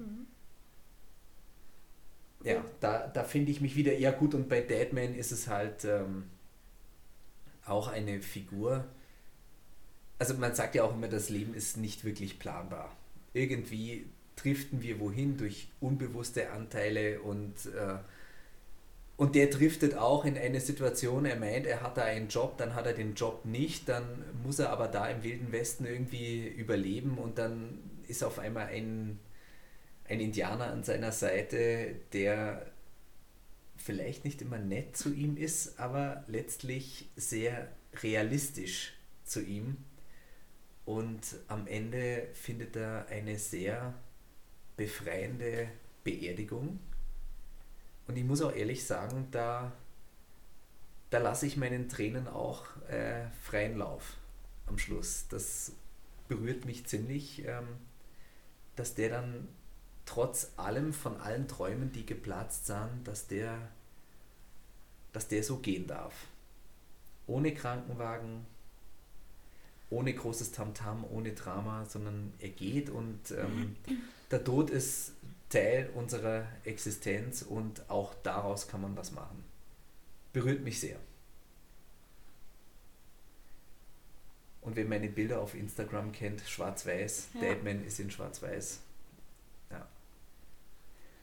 Ja, 2.43 2.63
da, 2.79 3.07
da 3.07 3.23
finde 3.23 3.51
ich 3.51 3.61
mich 3.61 3.75
wieder 3.75 3.93
eher 3.93 4.11
gut 4.11 4.35
und 4.35 4.47
bei 4.47 4.61
Deadman 4.61 5.15
ist 5.15 5.31
es 5.31 5.47
halt 5.47 5.85
ähm, 5.85 6.25
auch 7.65 7.87
eine 7.87 8.21
Figur. 8.21 8.85
Also 10.19 10.35
man 10.35 10.53
sagt 10.53 10.75
ja 10.75 10.83
auch 10.83 10.93
immer, 10.93 11.07
das 11.07 11.29
Leben 11.29 11.55
ist 11.55 11.77
nicht 11.77 12.03
wirklich 12.03 12.37
planbar. 12.37 12.95
Irgendwie 13.33 14.05
driften 14.35 14.81
wir 14.81 14.99
wohin 14.99 15.37
durch 15.37 15.69
unbewusste 15.79 16.51
Anteile 16.51 17.21
und, 17.21 17.53
äh, 17.67 17.97
und 19.17 19.35
der 19.35 19.47
driftet 19.47 19.95
auch 19.95 20.25
in 20.25 20.37
eine 20.37 20.59
Situation, 20.59 21.25
er 21.25 21.37
meint, 21.37 21.65
er 21.65 21.81
hat 21.81 21.97
da 21.97 22.03
einen 22.03 22.27
Job, 22.27 22.57
dann 22.57 22.75
hat 22.75 22.85
er 22.85 22.93
den 22.93 23.15
Job 23.15 23.45
nicht, 23.45 23.87
dann 23.87 24.25
muss 24.43 24.59
er 24.59 24.71
aber 24.71 24.87
da 24.87 25.07
im 25.07 25.23
Wilden 25.23 25.51
Westen 25.51 25.85
irgendwie 25.85 26.47
überleben 26.47 27.17
und 27.17 27.37
dann 27.37 27.79
ist 28.07 28.23
auf 28.23 28.39
einmal 28.39 28.67
ein, 28.67 29.19
ein 30.07 30.19
Indianer 30.19 30.67
an 30.67 30.83
seiner 30.83 31.11
Seite, 31.11 31.95
der 32.13 32.65
vielleicht 33.77 34.25
nicht 34.25 34.41
immer 34.41 34.57
nett 34.57 34.97
zu 34.97 35.13
ihm 35.13 35.37
ist, 35.37 35.79
aber 35.79 36.23
letztlich 36.27 37.09
sehr 37.15 37.69
realistisch 38.01 38.93
zu 39.23 39.41
ihm. 39.41 39.77
Und 40.85 41.21
am 41.47 41.67
Ende 41.67 42.27
findet 42.33 42.75
er 42.75 43.07
eine 43.07 43.39
sehr 43.39 43.93
befreiende 44.77 45.69
Beerdigung. 46.03 46.79
Und 48.07 48.17
ich 48.17 48.23
muss 48.23 48.41
auch 48.41 48.53
ehrlich 48.53 48.85
sagen, 48.85 49.27
da, 49.31 49.71
da 51.09 51.17
lasse 51.17 51.47
ich 51.47 51.57
meinen 51.57 51.89
Tränen 51.89 52.27
auch 52.27 52.65
äh, 52.87 53.27
freien 53.41 53.77
Lauf 53.77 54.17
am 54.67 54.77
Schluss. 54.77 55.27
Das 55.29 55.71
berührt 56.27 56.65
mich 56.65 56.85
ziemlich, 56.85 57.45
ähm, 57.45 57.67
dass 58.75 58.95
der 58.95 59.09
dann 59.09 59.47
trotz 60.05 60.51
allem 60.57 60.93
von 60.93 61.17
allen 61.17 61.47
Träumen, 61.47 61.91
die 61.91 62.05
geplatzt 62.05 62.67
sind, 62.67 63.01
dass 63.05 63.27
der, 63.27 63.69
dass 65.13 65.27
der 65.27 65.43
so 65.43 65.57
gehen 65.57 65.87
darf. 65.87 66.13
Ohne 67.27 67.53
Krankenwagen, 67.53 68.45
ohne 69.89 70.13
großes 70.13 70.51
Tamtam, 70.51 71.05
ohne 71.09 71.33
Drama, 71.33 71.85
sondern 71.85 72.33
er 72.39 72.49
geht 72.49 72.89
und 72.89 73.31
ähm, 73.31 73.75
der 74.35 74.43
Tod 74.43 74.69
ist 74.69 75.13
Teil 75.49 75.89
unserer 75.95 76.45
Existenz 76.65 77.41
und 77.41 77.89
auch 77.89 78.13
daraus 78.15 78.67
kann 78.67 78.81
man 78.81 78.97
was 78.97 79.13
machen. 79.13 79.45
Berührt 80.33 80.61
mich 80.61 80.81
sehr. 80.81 80.97
Und 84.59 84.75
wer 84.75 84.83
meine 84.83 85.07
Bilder 85.07 85.39
auf 85.39 85.55
Instagram 85.55 86.11
kennt, 86.11 86.41
schwarz-weiß, 86.41 87.27
Ja. 87.35 87.39
Deadman 87.39 87.85
ist 87.85 87.97
in 88.01 88.11
schwarz-weiß. 88.11 88.79
Ja. 89.71 89.87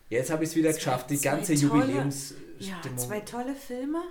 Jetzt 0.08 0.30
habe 0.30 0.44
ich 0.44 0.50
es 0.50 0.56
wieder 0.56 0.70
Zwei- 0.70 0.76
geschafft, 0.78 1.10
die 1.10 1.20
ganze 1.20 1.54
tolle- 1.54 1.82
Jubiläumsstimmung. 1.82 2.48
Ja, 2.60 2.96
zwei 2.96 3.20
tolle 3.20 3.54
Filme. 3.54 4.02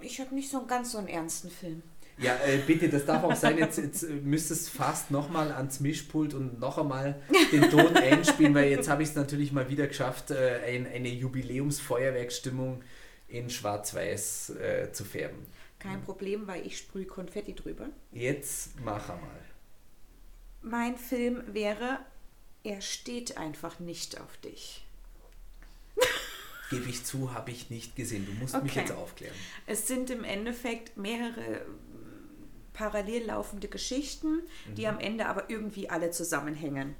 Ich 0.00 0.18
habe 0.20 0.34
nicht 0.34 0.50
so 0.50 0.66
ganz 0.66 0.90
so 0.90 0.98
einen 0.98 1.06
ernsten 1.06 1.50
Film. 1.50 1.84
Ja, 2.18 2.36
äh, 2.46 2.58
bitte, 2.58 2.88
das 2.88 3.04
darf 3.06 3.24
auch 3.24 3.34
sein. 3.34 3.58
Jetzt, 3.58 3.78
jetzt 3.78 4.04
äh, 4.04 4.08
müsstest 4.12 4.70
fast 4.70 5.10
nochmal 5.10 5.50
ans 5.52 5.80
Mischpult 5.80 6.32
und 6.34 6.60
noch 6.60 6.78
einmal 6.78 7.20
den 7.50 7.68
Ton 7.70 7.96
einspielen, 7.96 8.54
weil 8.54 8.70
jetzt 8.70 8.88
habe 8.88 9.02
ich 9.02 9.08
es 9.08 9.14
natürlich 9.16 9.50
mal 9.52 9.68
wieder 9.68 9.86
geschafft, 9.88 10.30
äh, 10.30 10.60
ein, 10.64 10.86
eine 10.86 11.08
Jubiläumsfeuerwerksstimmung 11.08 12.82
in 13.28 13.50
Schwarz-Weiß 13.50 14.50
äh, 14.50 14.92
zu 14.92 15.04
färben. 15.04 15.38
Kein 15.80 16.02
Problem, 16.02 16.46
weil 16.46 16.64
ich 16.66 16.78
sprühe 16.78 17.04
Konfetti 17.04 17.54
drüber. 17.54 17.88
Jetzt 18.12 18.80
mach 18.84 19.08
einmal. 19.10 19.40
Mein 20.62 20.96
Film 20.96 21.42
wäre 21.52 21.98
Er 22.62 22.80
steht 22.80 23.36
einfach 23.36 23.78
nicht 23.80 24.18
auf 24.20 24.36
dich. 24.38 24.86
Gebe 26.70 26.88
ich 26.88 27.04
zu, 27.04 27.34
habe 27.34 27.50
ich 27.50 27.68
nicht 27.68 27.94
gesehen. 27.94 28.24
Du 28.26 28.32
musst 28.32 28.54
mich 28.62 28.72
Okay. 28.72 28.80
jetzt 28.80 28.92
aufklären. 28.92 29.34
Es 29.66 29.86
sind 29.86 30.08
im 30.08 30.24
Endeffekt 30.24 30.96
mehrere 30.96 31.66
parallel 32.74 33.26
laufende 33.26 33.68
Geschichten, 33.68 34.42
die 34.76 34.86
am 34.86 34.98
Ende 34.98 35.26
aber 35.26 35.48
irgendwie 35.48 35.88
alle 35.88 36.10
zusammenhängen. 36.10 36.94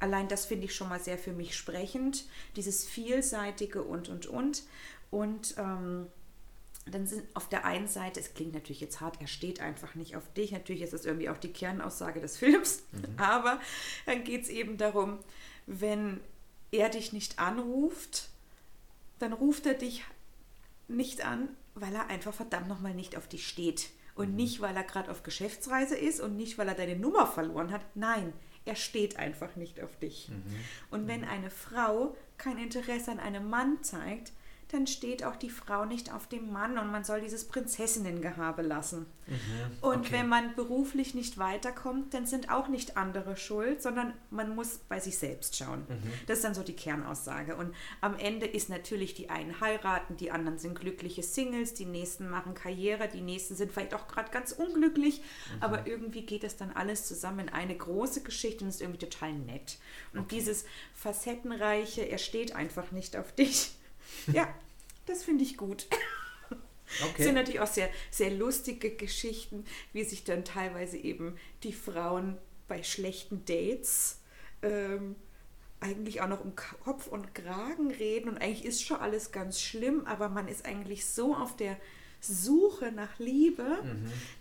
Allein 0.00 0.26
das 0.26 0.46
finde 0.46 0.64
ich 0.64 0.74
schon 0.74 0.88
mal 0.88 0.98
sehr 1.00 1.18
für 1.18 1.32
mich 1.32 1.54
sprechend, 1.54 2.24
dieses 2.56 2.84
vielseitige 2.84 3.82
und 3.82 4.08
und 4.08 4.26
und. 4.26 4.64
Und 5.10 5.54
ähm, 5.58 6.06
dann 6.86 7.06
sind 7.06 7.24
auf 7.34 7.48
der 7.48 7.64
einen 7.64 7.86
Seite, 7.86 8.18
es 8.18 8.34
klingt 8.34 8.54
natürlich 8.54 8.80
jetzt 8.80 9.00
hart, 9.00 9.20
er 9.20 9.28
steht 9.28 9.60
einfach 9.60 9.94
nicht 9.94 10.16
auf 10.16 10.32
dich. 10.32 10.50
Natürlich 10.50 10.82
ist 10.82 10.92
das 10.92 11.04
irgendwie 11.04 11.28
auch 11.28 11.38
die 11.38 11.52
Kernaussage 11.52 12.20
des 12.20 12.36
Films. 12.38 12.82
Aber 13.18 13.60
dann 14.06 14.24
geht 14.24 14.42
es 14.42 14.48
eben 14.48 14.78
darum, 14.78 15.18
wenn 15.66 16.20
er 16.72 16.88
dich 16.88 17.12
nicht 17.12 17.38
anruft, 17.38 18.30
dann 19.18 19.32
ruft 19.32 19.66
er 19.66 19.74
dich 19.74 20.02
nicht 20.88 21.24
an, 21.24 21.48
weil 21.74 21.94
er 21.94 22.08
einfach 22.08 22.34
verdammt 22.34 22.68
nochmal 22.68 22.94
nicht 22.94 23.16
auf 23.16 23.28
dich 23.28 23.46
steht. 23.46 23.90
Und 24.14 24.34
nicht, 24.36 24.60
weil 24.60 24.76
er 24.76 24.84
gerade 24.84 25.10
auf 25.10 25.22
Geschäftsreise 25.22 25.96
ist 25.96 26.20
und 26.20 26.36
nicht, 26.36 26.58
weil 26.58 26.68
er 26.68 26.74
deine 26.74 26.96
Nummer 26.96 27.26
verloren 27.26 27.70
hat. 27.70 27.80
Nein, 27.94 28.32
er 28.64 28.76
steht 28.76 29.16
einfach 29.16 29.56
nicht 29.56 29.82
auf 29.82 29.96
dich. 29.96 30.30
Und 30.90 31.08
wenn 31.08 31.24
eine 31.24 31.50
Frau 31.50 32.16
kein 32.36 32.58
Interesse 32.58 33.10
an 33.10 33.20
einem 33.20 33.48
Mann 33.48 33.82
zeigt, 33.82 34.32
dann 34.72 34.86
steht 34.86 35.22
auch 35.22 35.36
die 35.36 35.50
Frau 35.50 35.84
nicht 35.84 36.12
auf 36.12 36.26
dem 36.26 36.50
Mann 36.50 36.78
und 36.78 36.90
man 36.90 37.04
soll 37.04 37.20
dieses 37.20 37.46
Prinzessinnengehabe 37.46 38.62
lassen. 38.62 39.06
Und 39.80 40.06
okay. 40.06 40.12
wenn 40.12 40.28
man 40.28 40.54
beruflich 40.54 41.14
nicht 41.14 41.38
weiterkommt, 41.38 42.14
dann 42.14 42.26
sind 42.26 42.50
auch 42.50 42.68
nicht 42.68 42.96
andere 42.96 43.36
schuld, 43.36 43.82
sondern 43.82 44.14
man 44.30 44.54
muss 44.54 44.78
bei 44.88 44.98
sich 44.98 45.18
selbst 45.18 45.56
schauen. 45.56 45.86
Das 46.26 46.38
ist 46.38 46.44
dann 46.44 46.54
so 46.54 46.62
die 46.62 46.74
Kernaussage. 46.74 47.54
Und 47.54 47.74
am 48.00 48.18
Ende 48.18 48.46
ist 48.46 48.70
natürlich 48.70 49.14
die 49.14 49.30
einen 49.30 49.60
heiraten, 49.60 50.16
die 50.16 50.30
anderen 50.30 50.58
sind 50.58 50.78
glückliche 50.78 51.22
Singles, 51.22 51.74
die 51.74 51.84
nächsten 51.84 52.28
machen 52.28 52.54
Karriere, 52.54 53.08
die 53.08 53.20
nächsten 53.20 53.54
sind 53.54 53.72
vielleicht 53.72 53.94
auch 53.94 54.08
gerade 54.08 54.30
ganz 54.30 54.52
unglücklich, 54.52 55.22
aber 55.60 55.86
irgendwie 55.86 56.22
geht 56.22 56.42
das 56.42 56.56
dann 56.56 56.72
alles 56.72 57.06
zusammen 57.06 57.40
in 57.40 57.48
eine 57.50 57.76
große 57.76 58.22
Geschichte 58.22 58.64
und 58.64 58.70
ist 58.70 58.80
irgendwie 58.80 59.06
total 59.06 59.34
nett. 59.34 59.78
Und 60.14 60.32
dieses 60.32 60.64
facettenreiche, 60.94 62.02
er 62.02 62.18
steht 62.18 62.54
einfach 62.54 62.90
nicht 62.90 63.16
auf 63.16 63.32
dich. 63.32 63.72
Ja, 64.32 64.46
das 65.06 65.24
finde 65.24 65.44
ich 65.44 65.56
gut. 65.56 65.86
Es 67.16 67.24
sind 67.24 67.36
natürlich 67.36 67.60
auch 67.60 67.66
sehr, 67.66 67.88
sehr 68.10 68.30
lustige 68.30 68.90
Geschichten, 68.90 69.64
wie 69.94 70.04
sich 70.04 70.24
dann 70.24 70.44
teilweise 70.44 70.98
eben 70.98 71.38
die 71.62 71.72
Frauen 71.72 72.36
bei 72.68 72.82
schlechten 72.82 73.46
Dates 73.46 74.20
ähm, 74.60 75.16
eigentlich 75.80 76.20
auch 76.20 76.28
noch 76.28 76.44
um 76.44 76.54
Kopf 76.54 77.06
und 77.06 77.34
Kragen 77.34 77.90
reden. 77.90 78.28
Und 78.28 78.38
eigentlich 78.38 78.64
ist 78.64 78.84
schon 78.84 78.98
alles 78.98 79.32
ganz 79.32 79.60
schlimm, 79.60 80.06
aber 80.06 80.28
man 80.28 80.48
ist 80.48 80.66
eigentlich 80.66 81.06
so 81.06 81.34
auf 81.34 81.56
der 81.56 81.76
Suche 82.20 82.92
nach 82.92 83.18
Liebe, 83.18 83.82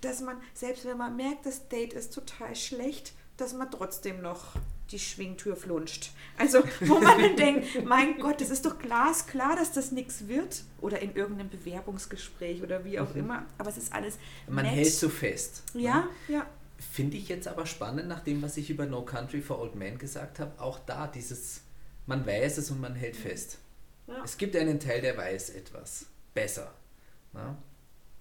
dass 0.01 0.21
man, 0.21 0.39
selbst 0.53 0.85
wenn 0.85 0.97
man 0.97 1.15
merkt, 1.15 1.47
das 1.47 1.67
Date 1.67 1.93
ist 1.93 2.13
total 2.13 2.55
schlecht, 2.55 3.13
dass 3.37 3.53
man 3.53 3.71
trotzdem 3.71 4.21
noch 4.21 4.55
die 4.91 4.99
Schwingtür 4.99 5.55
flunscht. 5.55 6.11
Also, 6.37 6.63
wo 6.81 6.99
man 6.99 7.19
dann 7.21 7.35
denkt, 7.35 7.85
mein 7.85 8.19
Gott, 8.19 8.41
es 8.41 8.49
ist 8.49 8.65
doch 8.65 8.77
glasklar, 8.79 9.55
dass 9.55 9.71
das 9.71 9.91
nichts 9.91 10.27
wird. 10.27 10.63
Oder 10.81 10.99
in 11.01 11.15
irgendeinem 11.15 11.49
Bewerbungsgespräch 11.49 12.61
oder 12.63 12.83
wie 12.83 12.99
auch 12.99 13.15
immer. 13.15 13.45
Aber 13.57 13.69
es 13.69 13.77
ist 13.77 13.93
alles 13.93 14.17
Man 14.47 14.65
nett. 14.65 14.75
hält 14.75 14.93
so 14.93 15.09
fest. 15.09 15.63
Ja, 15.73 16.07
ja. 16.27 16.45
Finde 16.91 17.17
ich 17.17 17.29
jetzt 17.29 17.47
aber 17.47 17.65
spannend, 17.67 18.07
nach 18.07 18.21
dem, 18.21 18.41
was 18.41 18.57
ich 18.57 18.69
über 18.69 18.85
No 18.87 19.03
Country 19.03 19.41
for 19.41 19.59
Old 19.59 19.75
Men 19.75 19.99
gesagt 19.99 20.39
habe, 20.39 20.59
auch 20.59 20.79
da 20.79 21.07
dieses, 21.07 21.61
man 22.07 22.25
weiß 22.25 22.57
es 22.57 22.71
und 22.71 22.81
man 22.81 22.95
hält 22.95 23.15
fest. 23.15 23.59
Ja. 24.07 24.23
Es 24.23 24.37
gibt 24.37 24.55
einen 24.55 24.79
Teil, 24.79 25.01
der 25.01 25.15
weiß 25.15 25.51
etwas 25.51 26.07
besser. 26.33 26.73
Na? 27.33 27.55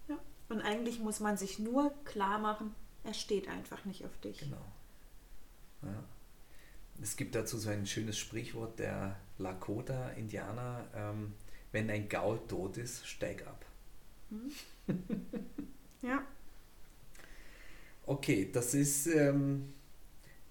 Ja. 0.08 0.18
Und 0.50 0.60
eigentlich 0.60 1.00
muss 1.00 1.20
man 1.20 1.36
sich 1.38 1.58
nur 1.58 1.92
klar 2.04 2.38
machen, 2.38 2.74
er 3.02 3.14
steht 3.14 3.48
einfach 3.48 3.84
nicht 3.86 4.04
auf 4.04 4.16
dich. 4.18 4.38
Genau. 4.38 4.64
Ja. 5.82 6.04
Es 7.02 7.16
gibt 7.16 7.34
dazu 7.34 7.58
so 7.58 7.70
ein 7.70 7.86
schönes 7.86 8.18
Sprichwort 8.18 8.78
der 8.78 9.16
Lakota-Indianer, 9.38 10.86
ähm, 10.94 11.32
wenn 11.72 11.88
ein 11.90 12.08
Gaul 12.08 12.40
tot 12.46 12.76
ist, 12.76 13.06
steig 13.06 13.46
ab. 13.46 13.64
Ja. 16.02 16.24
Okay, 18.06 18.50
das 18.52 18.74
ist 18.74 19.06
ähm, 19.06 19.72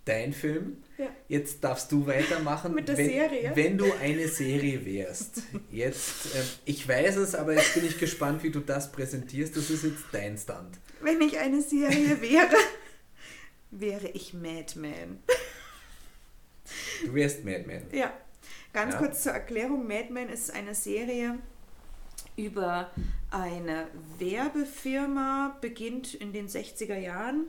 dein 0.05 0.31
Film. 0.31 0.77
Ja. 0.97 1.09
Jetzt 1.27 1.61
darfst 1.61 1.91
du 1.91 2.07
weitermachen. 2.07 2.73
Mit 2.75 2.87
der 2.87 2.97
wenn, 2.97 3.09
Serie? 3.09 3.51
Wenn 3.53 3.77
du 3.77 3.91
eine 4.01 4.29
Serie 4.29 4.85
wärst. 4.85 5.43
Jetzt, 5.69 6.35
ähm, 6.35 6.45
ich 6.63 6.87
weiß 6.87 7.17
es, 7.17 7.35
aber 7.35 7.55
jetzt 7.55 7.73
bin 7.73 7.85
ich 7.85 7.99
gespannt, 7.99 8.43
wie 8.43 8.49
du 8.49 8.61
das 8.61 8.93
präsentierst. 8.93 9.57
Das 9.57 9.69
ist 9.69 9.83
jetzt 9.83 10.05
dein 10.13 10.37
Stand. 10.37 10.77
Wenn 11.01 11.19
ich 11.19 11.37
eine 11.37 11.61
Serie 11.61 12.21
wäre, 12.21 12.55
wäre 13.71 14.07
ich 14.09 14.33
Madman. 14.33 15.19
Du 17.05 17.13
wärst 17.13 17.43
Madman. 17.45 17.83
Ja, 17.91 18.11
ganz 18.73 18.93
Ja. 18.93 18.99
kurz 18.99 19.23
zur 19.23 19.31
Erklärung. 19.33 19.87
Mad 19.87 20.09
Men 20.11 20.29
ist 20.29 20.51
eine 20.53 20.75
Serie 20.75 21.39
über 22.35 22.89
eine 23.31 23.87
Werbefirma, 24.17 25.57
beginnt 25.61 26.13
in 26.13 26.33
den 26.33 26.47
60er 26.47 26.97
Jahren. 26.97 27.47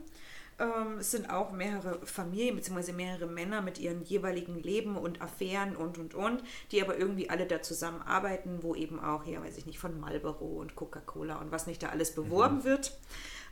Ähm, 0.59 0.99
es 0.99 1.11
sind 1.11 1.29
auch 1.29 1.51
mehrere 1.51 2.05
Familien 2.05 2.55
bzw. 2.55 2.91
mehrere 2.91 3.25
Männer 3.25 3.61
mit 3.61 3.79
ihren 3.79 4.03
jeweiligen 4.03 4.61
Leben 4.61 4.95
und 4.97 5.21
Affären 5.21 5.75
und 5.75 5.97
und 5.97 6.13
und, 6.13 6.43
die 6.71 6.81
aber 6.81 6.97
irgendwie 6.97 7.29
alle 7.29 7.47
da 7.47 7.61
zusammenarbeiten, 7.61 8.59
wo 8.61 8.75
eben 8.75 8.99
auch, 8.99 9.25
ja 9.25 9.41
weiß 9.41 9.57
ich 9.57 9.65
nicht, 9.65 9.79
von 9.79 9.99
Marlboro 9.99 10.45
und 10.45 10.75
Coca-Cola 10.75 11.37
und 11.37 11.51
was 11.51 11.67
nicht 11.67 11.81
da 11.81 11.89
alles 11.89 12.13
beworben 12.13 12.63
wird. 12.63 12.95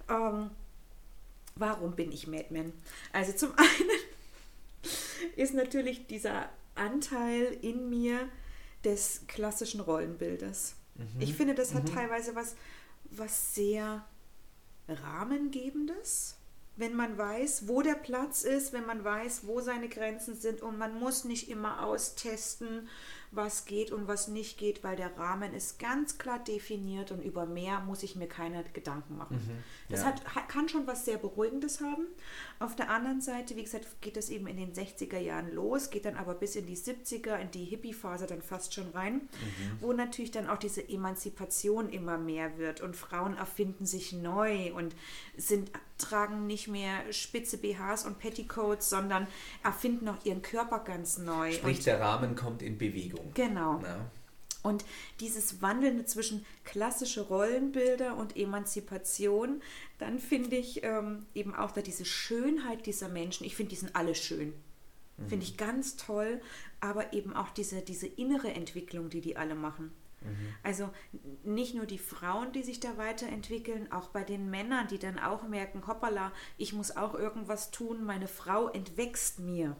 Ähm, 0.09 0.51
warum 1.55 1.95
bin 1.95 2.11
ich 2.11 2.27
Madman? 2.27 2.73
Also 3.13 3.31
zum 3.31 3.51
einen 3.57 3.89
ist 5.35 5.53
natürlich 5.53 6.07
dieser 6.07 6.49
Anteil 6.75 7.57
in 7.61 7.89
mir 7.89 8.29
des 8.83 9.21
klassischen 9.27 9.81
Rollenbildes. 9.81 10.75
Ich 11.19 11.33
finde, 11.33 11.55
das 11.55 11.73
hat 11.73 11.93
teilweise 11.93 12.35
was, 12.35 12.55
was 13.09 13.55
sehr 13.55 14.05
Rahmengebendes, 14.89 16.35
wenn 16.75 16.95
man 16.95 17.17
weiß, 17.17 17.67
wo 17.67 17.81
der 17.81 17.95
Platz 17.95 18.43
ist, 18.43 18.71
wenn 18.71 18.85
man 18.85 19.03
weiß, 19.03 19.41
wo 19.45 19.59
seine 19.59 19.89
Grenzen 19.89 20.35
sind 20.35 20.61
und 20.61 20.77
man 20.77 20.97
muss 20.97 21.25
nicht 21.25 21.49
immer 21.49 21.83
austesten, 21.83 22.87
was 23.31 23.65
geht 23.65 23.91
und 23.91 24.07
was 24.07 24.29
nicht 24.29 24.57
geht, 24.57 24.83
weil 24.83 24.95
der 24.95 25.15
Rahmen 25.17 25.53
ist 25.53 25.77
ganz 25.77 26.17
klar 26.17 26.39
definiert 26.39 27.11
und 27.11 27.21
über 27.21 27.45
mehr 27.45 27.81
muss 27.81 28.01
ich 28.01 28.15
mir 28.15 28.27
keine 28.27 28.63
Gedanken 28.73 29.17
machen. 29.17 29.39
Das 29.89 30.01
ja. 30.01 30.07
hat, 30.07 30.35
hat, 30.35 30.49
kann 30.49 30.69
schon 30.69 30.87
was 30.87 31.05
sehr 31.05 31.17
Beruhigendes 31.17 31.81
haben. 31.81 32.07
Auf 32.61 32.75
der 32.75 32.89
anderen 32.89 33.21
Seite, 33.21 33.55
wie 33.55 33.63
gesagt, 33.63 34.01
geht 34.01 34.17
das 34.17 34.29
eben 34.29 34.45
in 34.45 34.57
den 34.57 34.73
60er 34.73 35.17
Jahren 35.17 35.53
los, 35.53 35.91
geht 35.91 36.03
dann 36.03 36.17
aber 36.17 36.33
bis 36.33 36.57
in 36.57 36.65
die 36.65 36.75
70er, 36.75 37.37
in 37.37 37.51
die 37.51 37.63
Hippie-Phase 37.63 38.27
dann 38.27 38.41
fast 38.41 38.73
schon 38.73 38.89
rein, 38.89 39.21
wo 39.79 39.93
natürlich 39.93 40.31
dann 40.31 40.49
auch 40.49 40.57
diese 40.57 40.87
Emanzipation 40.87 41.89
immer 41.89 42.17
mehr 42.17 42.57
wird 42.57 42.81
und 42.81 42.97
Frauen 42.97 43.37
erfinden 43.37 43.85
sich 43.85 44.11
neu 44.11 44.73
und 44.73 44.93
sind, 45.37 45.71
tragen 45.97 46.47
nicht 46.47 46.67
mehr 46.67 47.13
spitze 47.13 47.57
BHs 47.57 48.05
und 48.05 48.19
Petticoats, 48.19 48.89
sondern 48.89 49.27
erfinden 49.63 50.09
auch 50.09 50.25
ihren 50.25 50.41
Körper 50.41 50.79
ganz 50.79 51.17
neu. 51.17 51.53
Sprich, 51.53 51.77
und, 51.77 51.85
der 51.85 52.01
Rahmen 52.01 52.35
kommt 52.35 52.61
in 52.61 52.77
Bewegung. 52.77 53.31
genau. 53.35 53.79
Na? 53.81 54.11
Und 54.61 54.83
dieses 55.19 55.61
Wandeln 55.61 56.05
zwischen 56.05 56.45
klassische 56.65 57.21
Rollenbilder 57.21 58.17
und 58.17 58.35
Emanzipation, 58.35 59.61
dann 59.99 60.19
finde 60.19 60.57
ich 60.57 60.83
ähm, 60.83 61.25
eben 61.33 61.55
auch 61.55 61.71
da 61.71 61.81
diese 61.81 62.03
Schönheit 62.05 62.85
dieser 62.85 63.07
Menschen. 63.07 63.45
Ich 63.45 63.55
finde, 63.55 63.69
die 63.69 63.77
sind 63.77 63.95
alle 63.95 64.15
schön. 64.15 64.53
Finde 65.27 65.45
ich 65.45 65.57
ganz 65.57 65.97
toll, 65.97 66.39
aber 66.79 67.11
eben 67.11 67.33
auch 67.33 67.49
diese, 67.49 67.81
diese 67.81 68.07
innere 68.07 68.53
Entwicklung, 68.53 69.09
die 69.09 69.19
die 69.19 69.35
alle 69.35 69.53
machen. 69.53 69.91
Also 70.63 70.89
n- 71.43 71.53
nicht 71.55 71.75
nur 71.75 71.85
die 71.85 71.97
Frauen, 71.97 72.53
die 72.53 72.63
sich 72.63 72.79
da 72.79 72.97
weiterentwickeln, 72.97 73.91
auch 73.91 74.09
bei 74.09 74.23
den 74.23 74.49
Männern, 74.49 74.87
die 74.87 74.99
dann 74.99 75.19
auch 75.19 75.47
merken, 75.47 75.87
hoppala, 75.87 76.31
ich 76.57 76.71
muss 76.71 76.95
auch 76.95 77.15
irgendwas 77.15 77.71
tun, 77.71 78.03
meine 78.05 78.27
Frau 78.29 78.69
entwächst 78.69 79.39
mir 79.39 79.75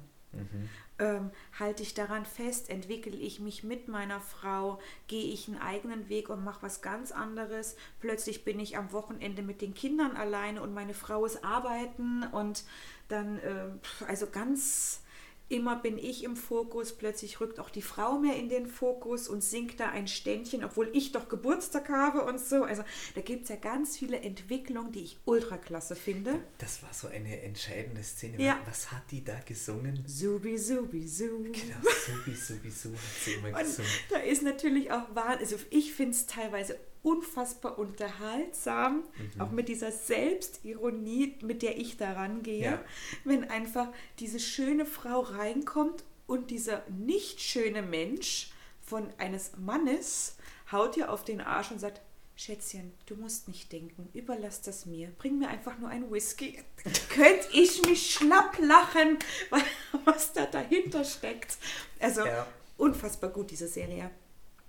ähm, 0.99 1.31
halte 1.57 1.83
ich 1.83 1.93
daran 1.93 2.25
fest, 2.25 2.69
entwickle 2.69 3.15
ich 3.15 3.39
mich 3.39 3.63
mit 3.63 3.87
meiner 3.87 4.19
Frau, 4.19 4.79
gehe 5.07 5.31
ich 5.33 5.47
einen 5.47 5.57
eigenen 5.57 6.09
Weg 6.09 6.29
und 6.29 6.43
mache 6.43 6.61
was 6.61 6.81
ganz 6.81 7.11
anderes. 7.11 7.75
Plötzlich 7.99 8.43
bin 8.43 8.59
ich 8.59 8.77
am 8.77 8.91
Wochenende 8.91 9.41
mit 9.41 9.61
den 9.61 9.73
Kindern 9.73 10.15
alleine 10.15 10.61
und 10.61 10.73
meine 10.73 10.93
Frau 10.93 11.25
ist 11.25 11.43
arbeiten 11.43 12.23
und 12.31 12.63
dann, 13.07 13.39
pf, 13.81 14.03
also 14.07 14.27
ganz 14.27 15.01
immer 15.49 15.75
bin 15.75 15.97
ich 15.97 16.23
im 16.23 16.35
Fokus, 16.35 16.93
plötzlich 16.93 17.41
rückt 17.41 17.59
auch 17.59 17.69
die 17.69 17.81
Frau 17.81 18.19
mehr 18.19 18.35
in 18.35 18.49
den 18.49 18.67
Fokus 18.67 19.27
und 19.27 19.43
singt 19.43 19.79
da 19.79 19.89
ein 19.89 20.07
Ständchen, 20.07 20.63
obwohl 20.63 20.89
ich 20.93 21.11
doch 21.11 21.27
Geburtstag 21.27 21.89
habe 21.89 22.23
und 22.23 22.39
so. 22.39 22.63
Also 22.63 22.83
da 23.15 23.21
gibt 23.21 23.43
es 23.43 23.49
ja 23.49 23.55
ganz 23.55 23.97
viele 23.97 24.19
Entwicklungen, 24.21 24.91
die 24.91 25.01
ich 25.01 25.17
ultra 25.25 25.57
klasse 25.57 25.95
finde. 25.95 26.39
Das 26.59 26.81
war 26.83 26.93
so 26.93 27.07
eine 27.07 27.41
entscheidende 27.41 28.03
Szene. 28.03 28.41
Ja. 28.41 28.59
Was 28.65 28.91
hat 28.91 29.03
die 29.11 29.23
da 29.23 29.39
gesungen? 29.45 30.03
Subi, 30.05 30.57
subi, 30.57 31.07
su. 31.07 31.25
Genau, 31.43 31.81
Subi, 32.05 32.35
Subi, 32.35 32.69
Su 32.71 32.89
hat 32.93 32.99
sie 33.25 33.33
immer 33.33 33.47
Und 33.49 33.57
gesungen. 33.63 33.89
da 34.09 34.17
ist 34.19 34.43
natürlich 34.43 34.91
auch 34.91 35.15
wahr, 35.15 35.37
also 35.39 35.55
ich 35.71 35.93
finde 35.93 36.11
es 36.11 36.25
teilweise 36.27 36.77
unfassbar 37.03 37.77
unterhaltsam, 37.79 39.03
Mhm. 39.35 39.41
auch 39.41 39.51
mit 39.51 39.69
dieser 39.69 39.91
Selbstironie, 39.91 41.37
mit 41.41 41.61
der 41.61 41.77
ich 41.77 41.97
da 41.97 42.13
rangehe, 42.13 42.63
Ja. 42.63 42.83
wenn 43.23 43.49
einfach 43.49 43.87
diese 44.19 44.39
schöne 44.39 44.85
Frau 44.85 45.21
reinkommt 45.21 46.03
und 46.27 46.51
dieser 46.51 46.83
nicht 46.89 47.39
schöne 47.41 47.81
Mensch 47.81 48.51
von 48.81 49.07
eines 49.17 49.51
Mannes 49.57 50.35
haut 50.71 50.97
ihr 50.97 51.11
auf 51.11 51.23
den 51.23 51.41
Arsch 51.41 51.71
und 51.71 51.79
sagt, 51.79 52.01
Schätzchen, 52.35 52.93
du 53.05 53.15
musst 53.15 53.49
nicht 53.49 53.71
denken, 53.73 54.07
überlass 54.13 54.61
das 54.61 54.85
mir, 54.85 55.09
bring 55.17 55.39
mir 55.39 55.49
einfach 55.49 55.77
nur 55.77 55.89
ein 55.89 56.09
Whisky. 56.09 56.57
Könnt 57.09 57.49
ich 57.53 57.81
mich 57.85 58.13
schlapp 58.13 58.57
lachen, 58.59 59.19
was 60.05 60.31
da 60.33 60.45
dahinter 60.45 61.03
steckt. 61.03 61.57
Also 61.99 62.25
Ja. 62.25 62.47
unfassbar 62.77 63.29
gut, 63.31 63.51
diese 63.51 63.67
Serie. 63.67 64.09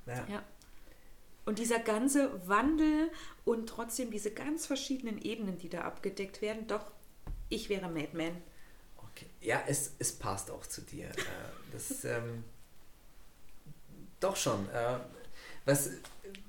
Ja. 0.07 0.27
Ja. 0.29 0.43
Und 1.45 1.59
dieser 1.59 1.79
ganze 1.79 2.47
Wandel 2.49 3.11
und 3.45 3.69
trotzdem 3.69 4.11
diese 4.11 4.31
ganz 4.31 4.67
verschiedenen 4.67 5.21
Ebenen, 5.21 5.59
die 5.59 5.69
da 5.69 5.83
abgedeckt 5.83 6.43
werden, 6.43 6.67
doch, 6.67 6.91
ich 7.49 7.69
wäre 7.69 7.89
Madman. 7.89 8.37
Okay. 8.99 9.27
Ja, 9.41 9.63
es, 9.67 9.95
es 9.99 10.13
passt 10.13 10.51
auch 10.51 10.67
zu 10.67 10.83
dir. 10.83 11.07
Äh, 11.07 11.13
Das, 11.73 12.05
ähm, 12.05 12.45
doch 14.21 14.37
schon. 14.37 14.69
Äh, 14.71 14.99
was, 15.65 15.91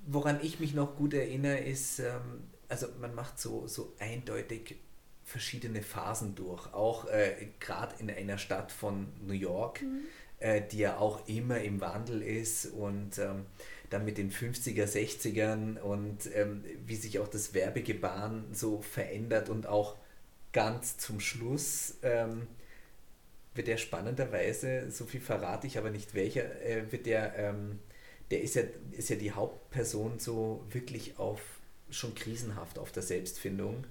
woran 0.05 0.39
ich 0.43 0.59
mich 0.59 0.73
noch 0.73 0.95
gut 0.95 1.13
erinnere, 1.13 1.59
ist, 1.59 1.99
ähm, 1.99 2.43
also 2.69 2.87
man 2.99 3.15
macht 3.15 3.39
so, 3.39 3.67
so 3.67 3.93
eindeutig 3.99 4.75
verschiedene 5.23 5.81
Phasen 5.81 6.35
durch. 6.35 6.73
Auch 6.73 7.07
äh, 7.07 7.49
gerade 7.59 7.95
in 7.99 8.09
einer 8.09 8.37
Stadt 8.37 8.71
von 8.71 9.07
New 9.25 9.33
York, 9.33 9.81
äh, 10.39 10.61
die 10.61 10.79
ja 10.79 10.97
auch 10.97 11.27
immer 11.27 11.59
im 11.59 11.81
Wandel 11.81 12.21
ist 12.21 12.65
und 12.67 13.17
ähm, 13.19 13.45
dann 13.91 14.05
mit 14.05 14.17
den 14.17 14.31
50er, 14.31 14.85
60ern 14.85 15.79
und 15.79 16.33
ähm, 16.33 16.63
wie 16.87 16.95
sich 16.95 17.19
auch 17.19 17.27
das 17.27 17.53
Werbegebaren 17.53 18.53
so 18.53 18.81
verändert 18.81 19.49
und 19.49 19.67
auch 19.67 19.97
ganz 20.53 20.97
zum 20.97 21.19
Schluss 21.19 21.95
ähm, 22.01 22.47
wird 23.53 23.67
er 23.67 23.77
spannenderweise, 23.77 24.89
so 24.89 25.05
viel 25.05 25.19
verrate 25.19 25.67
ich 25.67 25.77
aber 25.77 25.91
nicht 25.91 26.15
welcher, 26.15 26.61
äh, 26.61 26.89
wird 26.91 27.05
der, 27.05 27.37
ähm, 27.37 27.79
der 28.31 28.41
ist 28.41 28.55
ja, 28.55 28.63
ist 28.91 29.09
ja 29.09 29.17
die 29.17 29.33
Hauptperson 29.33 30.19
so 30.19 30.65
wirklich 30.69 31.19
auf, 31.19 31.41
schon 31.89 32.15
krisenhaft 32.15 32.79
auf 32.79 32.91
der 32.91 33.03
Selbstfindung. 33.03 33.85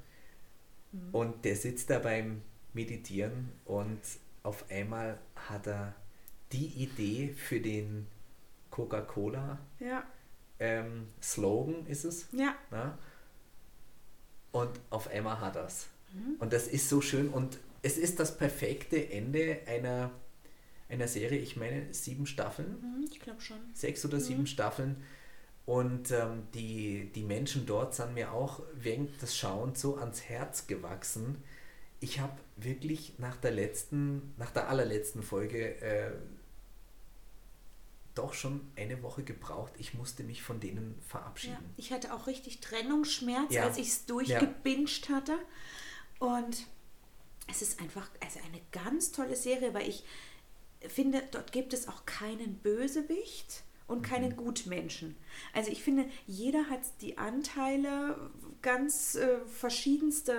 Und 1.13 1.45
der 1.45 1.55
sitzt 1.55 1.91
da 1.91 2.01
beim 2.01 2.43
Meditieren 2.73 3.53
und 3.65 4.01
auf 4.43 4.69
einmal 4.71 5.19
hat 5.37 5.69
er 5.69 5.95
die 6.51 6.67
Idee 6.67 7.33
für 7.37 7.61
den 7.61 8.07
Coca-Cola 8.71 9.59
Ja, 9.79 10.05
ähm, 10.59 11.09
Slogan 11.23 11.87
ist 11.87 12.05
es. 12.05 12.29
ja. 12.33 12.55
Na? 12.71 12.99
Und 14.53 14.81
auf 14.91 15.09
einmal 15.09 15.41
hat 15.41 15.57
er 15.57 15.67
es. 15.67 15.87
Und 16.41 16.53
das 16.53 16.67
ist 16.67 16.89
so 16.89 17.01
schön 17.01 17.29
und 17.29 17.59
es 17.83 17.97
ist 17.97 18.19
das 18.19 18.37
perfekte 18.37 19.11
Ende 19.13 19.59
einer, 19.67 20.11
einer 20.89 21.07
Serie. 21.07 21.39
Ich 21.39 21.57
meine, 21.57 21.95
sieben 21.95 22.27
Staffeln, 22.27 22.67
Hm, 22.83 23.05
Ich 23.09 23.21
glaube 23.21 23.41
schon. 23.41 23.59
sechs 23.75 24.05
oder 24.05 24.19
sieben 24.19 24.49
Staffeln. 24.49 24.97
Und 25.67 26.11
ähm, 26.11 26.43
die, 26.53 27.13
die 27.15 27.23
Menschen 27.23 27.65
dort 27.65 27.95
sind 27.95 28.15
mir 28.15 28.33
auch 28.33 28.61
während 28.75 29.23
des 29.23 29.37
Schauens 29.37 29.81
so 29.81 29.99
ans 29.99 30.23
Herz 30.25 30.67
gewachsen. 30.67 31.45
Ich 32.01 32.19
habe 32.19 32.33
wirklich 32.57 33.15
nach 33.19 33.37
der 33.37 33.53
letzten, 33.53 34.35
nach 34.37 34.51
der 34.51 34.69
allerletzten 34.69 35.23
Folge 35.23 35.81
äh, 35.81 36.11
doch 38.21 38.35
schon 38.35 38.61
eine 38.77 39.03
Woche 39.03 39.23
gebraucht. 39.23 39.73
Ich 39.79 39.95
musste 39.95 40.23
mich 40.23 40.43
von 40.43 40.61
denen 40.61 41.01
verabschieden. 41.07 41.57
Ja, 41.61 41.75
ich 41.77 41.93
hatte 41.93 42.13
auch 42.15 42.27
richtig 42.27 42.61
Trennungsschmerz, 42.61 43.53
Ja. 43.53 43.65
als 43.65 43.79
ich 43.79 43.89
es 43.89 44.07
durchgebinged 44.07 45.09
hatte. 45.09 45.39
Und 46.19 46.67
es 47.49 47.63
ist 47.63 47.81
einfach 47.81 48.09
also 48.23 48.39
eine 48.47 48.61
ganz 48.73 49.13
tolle 49.13 49.37
Serie, 49.37 49.75
weil 49.75 49.89
ich 49.89 50.05
finde, 50.89 51.23
dort 51.31 51.53
gibt 51.53 51.73
es 51.73 51.89
auch 51.89 52.07
keinen 52.07 52.55
Bösewicht 52.59 53.63
und 53.87 54.03
keinen 54.03 54.37
Gutmenschen. 54.37 55.17
Also 55.53 55.71
ich 55.71 55.83
finde, 55.83 56.07
jeder 56.27 56.69
hat 56.71 56.81
die 57.01 57.19
Anteile 57.19 58.31
ganz 58.63 59.15
äh, 59.15 59.39
verschiedenste 59.47 60.35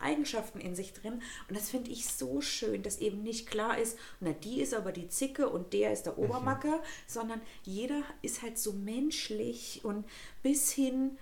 Eigenschaften 0.00 0.60
in 0.60 0.74
sich 0.74 0.92
drin. 0.92 1.22
Und 1.48 1.56
das 1.56 1.70
finde 1.70 1.90
ich 1.90 2.06
so 2.06 2.40
schön, 2.40 2.82
dass 2.82 2.98
eben 3.00 3.22
nicht 3.22 3.48
klar 3.48 3.78
ist, 3.78 3.98
na, 4.20 4.32
die 4.32 4.60
ist 4.60 4.74
aber 4.74 4.92
die 4.92 5.08
Zicke 5.08 5.48
und 5.48 5.72
der 5.72 5.92
ist 5.92 6.04
der 6.04 6.18
Obermacker, 6.18 6.82
sondern 7.06 7.40
jeder 7.62 8.02
ist 8.22 8.42
halt 8.42 8.58
so 8.58 8.72
menschlich 8.72 9.80
und 9.84 10.04
bis 10.42 10.70
hin, 10.70 11.18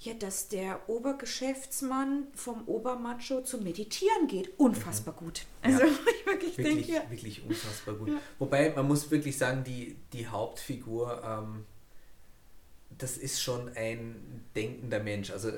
ja, 0.00 0.14
dass 0.14 0.48
der 0.48 0.88
Obergeschäftsmann 0.88 2.26
vom 2.34 2.66
Obermacho 2.66 3.42
zum 3.42 3.62
Meditieren 3.62 4.26
geht. 4.26 4.58
Unfassbar 4.58 5.14
gut. 5.14 5.46
Also 5.62 5.78
Ja. 5.82 5.86
ich 5.86 6.26
wirklich, 6.26 6.58
Wirklich, 6.58 6.86
denke, 6.88 7.10
wirklich 7.10 7.44
unfassbar 7.46 7.94
gut. 7.94 8.10
Wobei, 8.38 8.72
man 8.74 8.88
muss 8.88 9.10
wirklich 9.10 9.38
sagen, 9.38 9.62
die, 9.64 9.96
die 10.12 10.26
Hauptfigur, 10.26 11.22
ähm, 11.24 11.66
das 12.98 13.16
ist 13.16 13.40
schon 13.42 13.70
ein 13.76 14.44
denkender 14.56 15.00
Mensch. 15.00 15.30
Also 15.30 15.50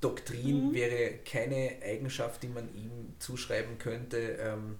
Doktrin 0.00 0.70
Mhm. 0.70 0.72
wäre 0.72 1.18
keine 1.24 1.78
Eigenschaft, 1.84 2.42
die 2.42 2.48
man 2.48 2.74
ihm 2.74 3.14
zuschreiben 3.18 3.78
könnte. 3.78 4.18
Ähm, 4.40 4.78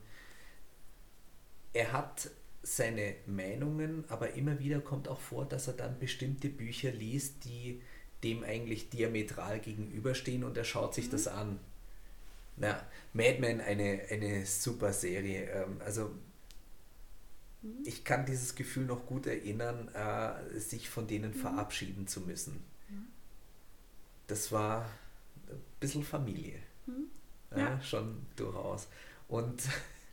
er 1.73 1.93
hat 1.93 2.31
seine 2.63 3.15
Meinungen, 3.27 4.05
aber 4.09 4.35
immer 4.35 4.59
wieder 4.61 4.81
kommt 4.81 5.09
auch 5.09 5.21
vor, 5.21 5.45
dass 5.47 5.67
er 5.67 5.75
dann 5.75 5.99
bestimmte 5.99 6.49
Bücher 6.49 6.91
liest, 6.93 7.45
die 7.45 7.81
dem 8.23 8.45
eigentlich 8.45 8.89
diametral 8.91 9.59
gegenüberstehen 9.59 10.45
und 10.45 10.57
er 10.57 10.65
schaut 10.65 10.95
sich 10.95 11.11
das 11.11 11.27
an. 11.27 11.59
Na, 12.57 12.81
Mad 13.13 13.39
Men, 13.41 13.61
eine, 13.61 14.03
eine 14.11 14.47
super 14.47 14.93
Serie. 14.93 15.45
Ähm, 15.51 15.81
also 15.85 16.11
ich 17.85 18.05
kann 18.05 18.27
dieses 18.27 18.55
Gefühl 18.55 18.87
noch 18.87 19.07
gut 19.07 19.27
erinnern, 19.27 19.89
äh, 19.95 20.59
sich 20.59 20.89
von 20.91 21.07
denen 21.07 21.33
verabschieden 21.35 22.07
zu 22.07 22.21
müssen. 22.23 22.65
Das 24.27 24.51
war 24.51 24.87
ein 25.49 25.61
bisschen 25.81 26.03
Familie. 26.05 26.59
Ja, 27.51 27.59
Ja. 27.59 27.81
Schon 27.83 28.27
durchaus. 28.37 28.89
Und 29.29 29.63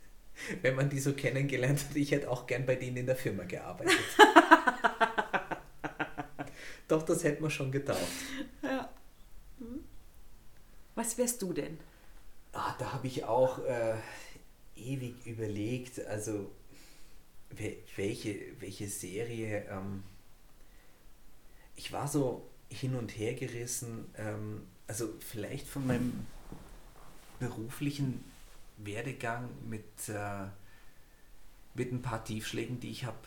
wenn 0.62 0.74
man 0.76 0.88
die 0.90 1.00
so 1.00 1.12
kennengelernt 1.14 1.80
hat, 1.88 1.96
ich 1.96 2.10
hätte 2.12 2.30
auch 2.30 2.46
gern 2.46 2.66
bei 2.66 2.76
denen 2.76 2.98
in 2.98 3.06
der 3.06 3.16
Firma 3.16 3.44
gearbeitet. 3.44 3.96
Doch, 6.88 7.02
das 7.02 7.22
hätte 7.24 7.40
man 7.42 7.50
schon 7.50 7.70
getaugt. 7.70 8.00
ja. 8.62 8.88
Was 10.94 11.16
wärst 11.16 11.40
du 11.40 11.52
denn? 11.52 11.78
Ah, 12.52 12.74
da 12.78 12.92
habe 12.92 13.06
ich 13.06 13.24
auch 13.24 13.64
äh, 13.64 13.94
ewig 14.76 15.24
überlegt, 15.24 16.04
also 16.06 16.50
welche, 17.96 18.60
welche 18.60 18.88
Serie. 18.88 19.66
Ähm, 19.68 20.02
ich 21.76 21.92
war 21.92 22.08
so 22.08 22.48
hin 22.68 22.94
und 22.94 23.10
her 23.10 23.34
gerissen, 23.34 24.06
ähm, 24.16 24.66
also 24.86 25.08
vielleicht 25.20 25.66
von 25.66 25.86
meinem 25.86 26.26
beruflichen 27.38 28.24
Werdegang 28.76 29.48
mit, 29.68 30.08
äh, 30.08 30.46
mit 31.74 31.92
ein 31.92 32.02
paar 32.02 32.24
Tiefschlägen, 32.24 32.80
die 32.80 32.90
ich 32.90 33.04
habe 33.04 33.18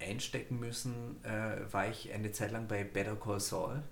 einstecken 0.00 0.60
müssen, 0.60 1.22
äh, 1.24 1.72
war 1.72 1.88
ich 1.88 2.12
eine 2.12 2.32
Zeit 2.32 2.52
lang 2.52 2.68
bei 2.68 2.84
Better 2.84 3.16
Call 3.16 3.40
Saul. 3.40 3.82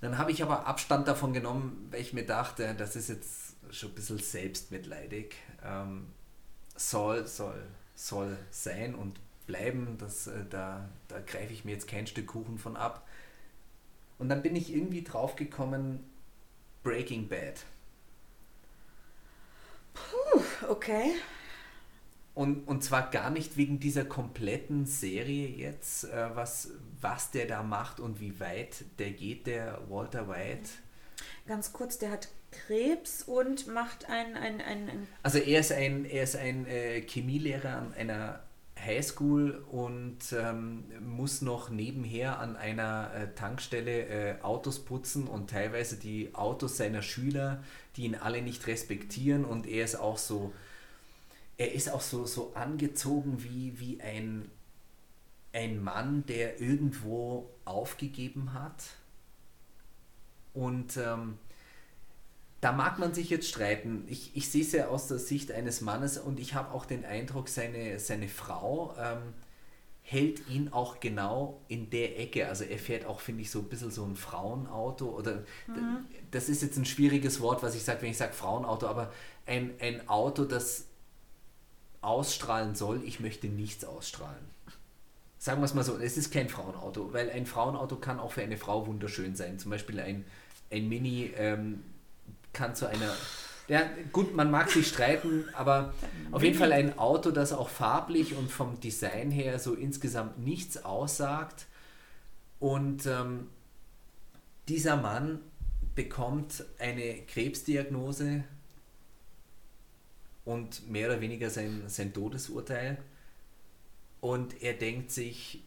Dann 0.00 0.18
habe 0.18 0.30
ich 0.30 0.42
aber 0.42 0.66
Abstand 0.66 1.08
davon 1.08 1.32
genommen, 1.32 1.88
weil 1.90 2.00
ich 2.02 2.12
mir 2.12 2.26
dachte, 2.26 2.74
das 2.74 2.96
ist 2.96 3.08
jetzt 3.08 3.56
schon 3.70 3.90
ein 3.90 3.94
bisschen 3.94 4.18
selbstmitleidig. 4.18 5.34
Ähm, 5.64 6.08
soll, 6.76 7.26
soll, 7.26 7.62
soll 7.94 8.36
sein 8.50 8.94
und 8.94 9.20
bleiben, 9.46 9.96
das, 9.98 10.26
äh, 10.26 10.44
da, 10.48 10.88
da 11.08 11.20
greife 11.20 11.52
ich 11.52 11.64
mir 11.64 11.72
jetzt 11.72 11.88
kein 11.88 12.06
Stück 12.06 12.26
Kuchen 12.26 12.58
von 12.58 12.76
ab. 12.76 13.06
Und 14.18 14.28
dann 14.28 14.42
bin 14.42 14.56
ich 14.56 14.74
irgendwie 14.74 15.02
draufgekommen, 15.02 16.04
Breaking 16.82 17.28
Bad. 17.28 17.64
Okay. 20.68 21.12
Und, 22.34 22.68
und 22.68 22.84
zwar 22.84 23.10
gar 23.10 23.30
nicht 23.30 23.56
wegen 23.56 23.80
dieser 23.80 24.04
kompletten 24.04 24.84
Serie 24.84 25.48
jetzt, 25.48 26.04
äh, 26.04 26.34
was, 26.34 26.70
was 27.00 27.30
der 27.30 27.46
da 27.46 27.62
macht 27.62 27.98
und 27.98 28.20
wie 28.20 28.38
weit 28.40 28.84
der 28.98 29.12
geht, 29.12 29.46
der 29.46 29.80
Walter 29.88 30.28
White. 30.28 30.68
Ganz 31.46 31.72
kurz, 31.72 31.98
der 31.98 32.10
hat 32.10 32.28
Krebs 32.66 33.22
und 33.22 33.66
macht 33.66 34.08
ein, 34.08 34.36
ein, 34.36 34.60
ein, 34.60 34.88
ein 34.88 35.08
Also 35.22 35.38
er 35.38 35.60
ist 35.60 35.72
ein, 35.72 36.04
er 36.04 36.22
ist 36.22 36.36
ein 36.36 36.66
äh, 36.66 37.02
Chemielehrer 37.02 37.76
an 37.76 37.94
einer 37.94 38.40
Highschool 38.78 39.64
und 39.70 40.18
ähm, 40.32 40.84
muss 41.00 41.42
noch 41.42 41.70
nebenher 41.70 42.38
an 42.38 42.56
einer 42.56 43.10
äh, 43.14 43.34
Tankstelle 43.34 44.06
äh, 44.06 44.42
Autos 44.42 44.84
putzen 44.84 45.26
und 45.26 45.50
teilweise 45.50 45.96
die 45.96 46.34
Autos 46.34 46.76
seiner 46.76 47.02
Schüler, 47.02 47.62
die 47.96 48.04
ihn 48.04 48.14
alle 48.14 48.42
nicht 48.42 48.66
respektieren 48.66 49.44
und 49.44 49.66
er 49.66 49.84
ist 49.84 49.96
auch 49.96 50.18
so, 50.18 50.52
er 51.56 51.72
ist 51.72 51.90
auch 51.90 52.02
so, 52.02 52.26
so 52.26 52.52
angezogen 52.54 53.42
wie, 53.42 53.78
wie 53.80 54.00
ein, 54.02 54.50
ein 55.52 55.82
Mann, 55.82 56.24
der 56.26 56.60
irgendwo 56.60 57.48
aufgegeben 57.64 58.52
hat. 58.52 58.84
Und 60.52 60.96
ähm, 60.96 61.38
da 62.66 62.72
mag 62.72 62.98
man 62.98 63.14
sich 63.14 63.30
jetzt 63.30 63.48
streiten. 63.48 64.02
Ich, 64.08 64.36
ich 64.36 64.50
sehe 64.50 64.62
es 64.62 64.72
ja 64.72 64.88
aus 64.88 65.06
der 65.06 65.20
Sicht 65.20 65.52
eines 65.52 65.82
Mannes 65.82 66.18
und 66.18 66.40
ich 66.40 66.54
habe 66.54 66.74
auch 66.74 66.84
den 66.84 67.04
Eindruck, 67.04 67.48
seine, 67.48 68.00
seine 68.00 68.26
Frau 68.26 68.92
ähm, 68.98 69.34
hält 70.02 70.48
ihn 70.48 70.72
auch 70.72 70.98
genau 70.98 71.60
in 71.68 71.90
der 71.90 72.18
Ecke. 72.18 72.48
Also 72.48 72.64
er 72.64 72.78
fährt 72.78 73.04
auch, 73.06 73.20
finde 73.20 73.42
ich, 73.42 73.52
so 73.52 73.60
ein 73.60 73.68
bisschen 73.68 73.92
so 73.92 74.04
ein 74.04 74.16
Frauenauto 74.16 75.06
oder 75.06 75.44
das 76.32 76.48
ist 76.48 76.60
jetzt 76.60 76.76
ein 76.76 76.84
schwieriges 76.84 77.40
Wort, 77.40 77.62
was 77.62 77.76
ich 77.76 77.84
sage, 77.84 78.02
wenn 78.02 78.10
ich 78.10 78.16
sage 78.16 78.32
Frauenauto, 78.32 78.88
aber 78.88 79.12
ein, 79.46 79.74
ein 79.78 80.08
Auto, 80.08 80.44
das 80.44 80.86
ausstrahlen 82.00 82.74
soll, 82.74 83.00
ich 83.04 83.20
möchte 83.20 83.46
nichts 83.46 83.84
ausstrahlen. 83.84 84.44
Sagen 85.38 85.60
wir 85.60 85.66
es 85.66 85.74
mal 85.74 85.84
so, 85.84 85.98
es 85.98 86.16
ist 86.16 86.32
kein 86.32 86.48
Frauenauto, 86.48 87.12
weil 87.12 87.30
ein 87.30 87.46
Frauenauto 87.46 87.94
kann 87.94 88.18
auch 88.18 88.32
für 88.32 88.42
eine 88.42 88.56
Frau 88.56 88.88
wunderschön 88.88 89.36
sein. 89.36 89.60
Zum 89.60 89.70
Beispiel 89.70 90.00
ein, 90.00 90.24
ein 90.72 90.88
Mini 90.88 91.32
ähm, 91.36 91.84
kann 92.56 92.74
zu 92.74 92.88
einer. 92.88 93.12
Ja, 93.68 93.88
gut, 94.12 94.34
man 94.34 94.50
mag 94.50 94.70
sich 94.70 94.88
streiten, 94.88 95.44
aber 95.52 95.92
auf 96.30 96.42
jeden 96.42 96.56
Fall 96.56 96.72
ein 96.72 96.98
Auto, 96.98 97.30
das 97.30 97.52
auch 97.52 97.68
farblich 97.68 98.34
und 98.34 98.50
vom 98.50 98.80
Design 98.80 99.30
her 99.30 99.58
so 99.58 99.74
insgesamt 99.74 100.38
nichts 100.38 100.84
aussagt. 100.84 101.66
Und 102.58 103.06
ähm, 103.06 103.48
dieser 104.68 104.96
Mann 104.96 105.40
bekommt 105.94 106.64
eine 106.78 107.22
Krebsdiagnose 107.26 108.44
und 110.44 110.88
mehr 110.88 111.08
oder 111.08 111.20
weniger 111.20 111.50
sein, 111.50 111.82
sein 111.88 112.12
Todesurteil. 112.12 112.98
Und 114.20 114.62
er 114.62 114.74
denkt 114.74 115.10
sich, 115.10 115.62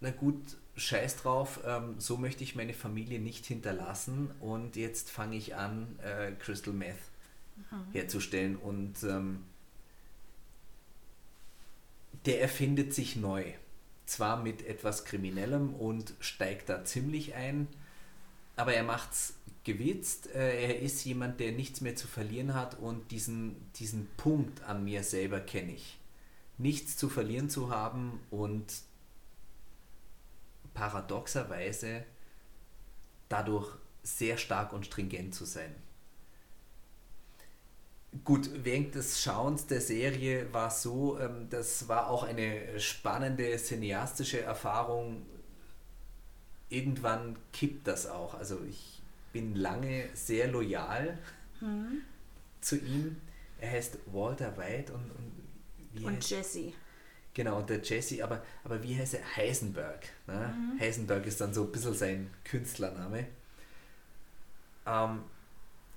na 0.00 0.10
gut, 0.10 0.56
scheiß 0.76 1.16
drauf, 1.16 1.60
ähm, 1.66 1.94
so 1.98 2.16
möchte 2.16 2.44
ich 2.44 2.54
meine 2.54 2.74
Familie 2.74 3.18
nicht 3.18 3.46
hinterlassen 3.46 4.30
und 4.40 4.76
jetzt 4.76 5.10
fange 5.10 5.36
ich 5.36 5.54
an, 5.56 5.98
äh, 6.00 6.32
Crystal 6.32 6.74
Meth 6.74 6.96
herzustellen 7.92 8.56
und 8.56 9.02
ähm, 9.02 9.44
der 12.26 12.42
erfindet 12.42 12.92
sich 12.92 13.16
neu. 13.16 13.44
Zwar 14.04 14.42
mit 14.42 14.64
etwas 14.66 15.04
Kriminellem 15.04 15.74
und 15.74 16.14
steigt 16.20 16.68
da 16.68 16.84
ziemlich 16.84 17.34
ein, 17.34 17.66
aber 18.54 18.74
er 18.74 18.84
macht's 18.84 19.34
gewitzt. 19.64 20.28
Äh, 20.34 20.62
er 20.62 20.80
ist 20.80 21.04
jemand, 21.04 21.40
der 21.40 21.52
nichts 21.52 21.80
mehr 21.80 21.96
zu 21.96 22.06
verlieren 22.06 22.54
hat 22.54 22.78
und 22.78 23.10
diesen, 23.10 23.56
diesen 23.76 24.06
Punkt 24.16 24.62
an 24.64 24.84
mir 24.84 25.02
selber 25.02 25.40
kenne 25.40 25.72
ich. 25.72 25.98
Nichts 26.58 26.96
zu 26.96 27.08
verlieren 27.08 27.50
zu 27.50 27.70
haben 27.70 28.20
und 28.30 28.64
paradoxerweise 30.76 32.04
dadurch 33.28 33.74
sehr 34.02 34.36
stark 34.36 34.72
und 34.72 34.86
stringent 34.86 35.34
zu 35.34 35.44
sein. 35.44 35.74
Gut, 38.24 38.48
während 38.62 38.94
des 38.94 39.20
Schauens 39.20 39.66
der 39.66 39.80
Serie 39.80 40.52
war 40.52 40.68
es 40.68 40.82
so, 40.82 41.18
ähm, 41.18 41.48
das 41.50 41.88
war 41.88 42.08
auch 42.08 42.22
eine 42.22 42.78
spannende 42.78 43.56
cineastische 43.56 44.40
Erfahrung. 44.40 45.26
Irgendwann 46.68 47.36
kippt 47.52 47.88
das 47.88 48.06
auch. 48.06 48.34
Also 48.34 48.60
ich 48.68 49.02
bin 49.32 49.54
lange 49.56 50.08
sehr 50.14 50.48
loyal 50.48 51.18
zu 52.60 52.76
ihm. 52.76 53.16
Er 53.60 53.72
heißt 53.72 53.98
Walter 54.06 54.56
White 54.56 54.92
und, 54.92 55.10
und 55.10 55.36
und 56.04 56.28
Jesse. 56.28 56.72
Genau, 57.36 57.58
und 57.58 57.68
der 57.68 57.82
Jesse, 57.82 58.24
aber, 58.24 58.42
aber 58.64 58.82
wie 58.82 58.96
heißt 58.96 59.12
er? 59.12 59.36
Heisenberg. 59.36 60.06
Ne? 60.26 60.54
Mhm. 60.56 60.80
Heisenberg 60.80 61.26
ist 61.26 61.38
dann 61.38 61.52
so 61.52 61.64
ein 61.64 61.70
bisschen 61.70 61.92
sein 61.92 62.30
Künstlername. 62.44 63.26
Ähm, 64.86 65.20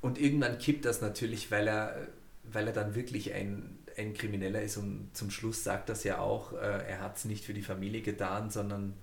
und 0.02 0.20
irgendwann 0.20 0.58
kippt 0.58 0.84
das 0.84 1.00
natürlich, 1.00 1.50
weil 1.50 1.70
er, 1.70 2.10
weil 2.44 2.68
er 2.68 2.74
dann 2.74 2.94
wirklich 2.94 3.32
ein, 3.34 3.80
ein 3.98 4.14
Krimineller 4.14 4.62
ist 4.62 4.76
und 4.76 5.12
zum 5.14 5.32
Schluss 5.32 5.64
sagt 5.64 5.88
das 5.88 6.04
ja 6.04 6.18
auch, 6.18 6.52
äh, 6.52 6.90
er 6.90 7.00
hat 7.00 7.16
es 7.16 7.24
nicht 7.24 7.46
für 7.46 7.54
die 7.54 7.62
Familie 7.62 8.02
getan, 8.02 8.50
sondern 8.50 8.96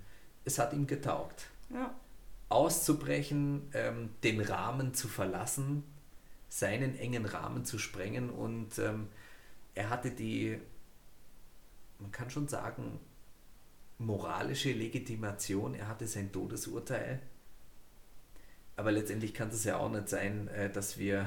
es 0.45 0.59
hat 0.59 0.75
ihm 0.75 0.87
getaugt. 0.87 1.47
Ja. 1.73 1.95
Auszubrechen, 2.51 3.71
ähm, 3.73 4.11
den 4.23 4.43
Rahmen 4.43 4.93
zu 4.93 5.09
verlassen, 5.09 5.85
seinen 6.51 6.99
engen 6.99 7.25
Rahmen 7.25 7.65
zu 7.65 7.79
sprengen 7.79 8.29
und 8.29 8.79
ähm, 8.79 9.09
er 9.75 9.89
hatte 9.89 10.11
die, 10.11 10.59
man 11.99 12.13
kann 12.13 12.31
schon 12.31 12.49
sagen, 12.49 13.01
moralische 13.99 14.73
Legitimation, 14.73 15.75
er 15.75 15.89
hatte 15.89 16.07
sein 16.07 16.33
Todesurteil 16.33 17.21
aber 18.77 18.93
letztendlich 18.93 19.33
kann 19.33 19.49
es 19.49 19.65
ja 19.65 19.79
auch 19.79 19.91
nicht 19.91 20.09
sein, 20.09 20.49
äh, 20.49 20.71
dass 20.71 20.99
wir, 20.99 21.27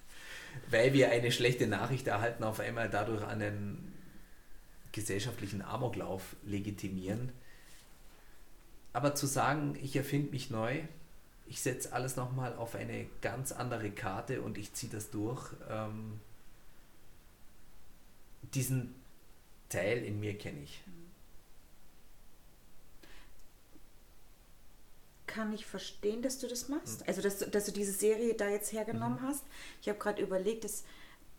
weil 0.70 0.92
wir 0.94 1.10
eine 1.10 1.30
schlechte 1.30 1.66
Nachricht 1.66 2.06
erhalten, 2.06 2.44
auf 2.44 2.60
einmal 2.60 2.88
dadurch 2.88 3.22
einen 3.24 3.92
gesellschaftlichen 4.92 5.62
Amoklauf 5.62 6.34
legitimieren. 6.44 7.30
Aber 8.94 9.14
zu 9.14 9.26
sagen, 9.26 9.78
ich 9.82 9.94
erfinde 9.94 10.30
mich 10.30 10.50
neu, 10.50 10.80
ich 11.46 11.60
setze 11.60 11.92
alles 11.92 12.16
nochmal 12.16 12.56
auf 12.56 12.74
eine 12.74 13.06
ganz 13.20 13.52
andere 13.52 13.90
Karte 13.90 14.40
und 14.42 14.58
ich 14.58 14.72
ziehe 14.72 14.90
das 14.90 15.10
durch, 15.10 15.52
ähm, 15.70 16.20
diesen 18.54 18.94
Teil 19.68 20.04
in 20.04 20.20
mir 20.20 20.36
kenne 20.36 20.62
ich. 20.62 20.82
kann 25.28 25.52
ich 25.52 25.66
verstehen, 25.66 26.20
dass 26.20 26.40
du 26.40 26.48
das 26.48 26.68
machst. 26.68 27.06
Also, 27.06 27.22
dass, 27.22 27.38
dass 27.38 27.66
du 27.66 27.72
diese 27.72 27.92
Serie 27.92 28.34
da 28.34 28.48
jetzt 28.48 28.72
hergenommen 28.72 29.20
mhm. 29.20 29.28
hast. 29.28 29.44
Ich 29.80 29.88
habe 29.88 29.98
gerade 29.98 30.20
überlegt, 30.20 30.64
dass 30.64 30.82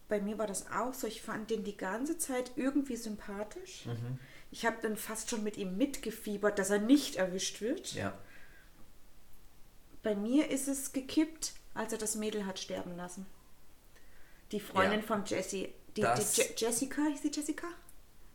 bei 0.07 0.21
mir 0.21 0.37
war 0.37 0.47
das 0.47 0.71
auch 0.71 0.93
so. 0.93 1.05
Ich 1.05 1.21
fand 1.21 1.49
den 1.49 1.65
die 1.65 1.75
ganze 1.75 2.17
Zeit 2.17 2.51
irgendwie 2.55 2.95
sympathisch. 2.95 3.85
Mhm. 3.85 4.17
Ich 4.51 4.65
habe 4.65 4.77
dann 4.81 4.95
fast 4.95 5.29
schon 5.29 5.43
mit 5.43 5.57
ihm 5.57 5.75
mitgefiebert, 5.75 6.57
dass 6.57 6.69
er 6.69 6.79
nicht 6.79 7.17
erwischt 7.17 7.59
wird. 7.59 7.93
Ja. 7.93 8.17
Bei 10.01 10.15
mir 10.15 10.49
ist 10.49 10.69
es 10.69 10.93
gekippt, 10.93 11.53
als 11.73 11.91
er 11.91 11.99
das 11.99 12.15
Mädel 12.15 12.45
hat 12.45 12.57
sterben 12.57 12.95
lassen. 12.95 13.25
Die 14.53 14.61
Freundin 14.61 15.01
ja. 15.01 15.05
von 15.05 15.25
Jesse. 15.25 15.69
Die, 15.97 16.01
die 16.01 16.01
Jessica, 16.55 17.01
ist 17.13 17.23
die 17.23 17.31
Jessica? 17.31 17.67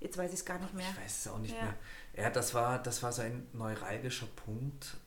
Jetzt 0.04 0.18
weiß 0.18 0.32
ich 0.32 0.40
es 0.40 0.44
gar 0.44 0.58
nicht 0.58 0.74
mehr. 0.74 0.86
Ich 0.90 1.02
weiß 1.02 1.18
es 1.18 1.28
auch 1.28 1.38
nicht 1.38 1.56
ja. 1.56 1.62
mehr. 1.62 1.74
Ja, 2.16 2.30
das 2.30 2.52
war, 2.54 2.80
das 2.80 3.02
war 3.02 3.10
so 3.10 3.22
ein 3.22 3.46
neuralgischer 3.54 4.28
Punkt. 4.36 4.98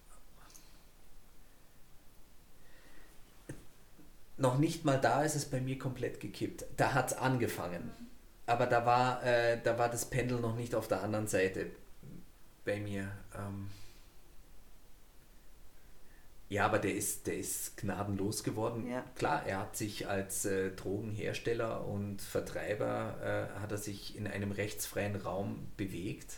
noch 4.37 4.57
nicht 4.57 4.85
mal 4.85 4.99
da 4.99 5.23
ist 5.23 5.35
es 5.35 5.45
bei 5.45 5.59
mir 5.59 5.77
komplett 5.77 6.19
gekippt. 6.19 6.65
Da 6.77 6.93
hat 6.93 7.11
es 7.11 7.17
angefangen. 7.17 7.91
Aber 8.45 8.65
da 8.65 8.85
war, 8.85 9.23
äh, 9.23 9.59
da 9.61 9.77
war 9.77 9.89
das 9.89 10.05
Pendel 10.05 10.39
noch 10.39 10.55
nicht 10.55 10.75
auf 10.75 10.87
der 10.87 11.01
anderen 11.01 11.27
Seite 11.27 11.67
bei 12.63 12.79
mir. 12.79 13.11
Ähm 13.35 13.69
ja, 16.49 16.65
aber 16.65 16.79
der 16.79 16.95
ist, 16.95 17.27
der 17.27 17.37
ist 17.37 17.77
gnadenlos 17.77 18.43
geworden. 18.43 18.87
Ja. 18.87 19.03
Klar, 19.15 19.45
er 19.45 19.59
hat 19.59 19.75
sich 19.75 20.07
als 20.07 20.45
äh, 20.45 20.71
Drogenhersteller 20.71 21.85
und 21.85 22.21
Vertreiber, 22.21 23.49
äh, 23.55 23.59
hat 23.59 23.71
er 23.71 23.77
sich 23.77 24.15
in 24.17 24.27
einem 24.27 24.51
rechtsfreien 24.51 25.15
Raum 25.15 25.67
bewegt 25.77 26.37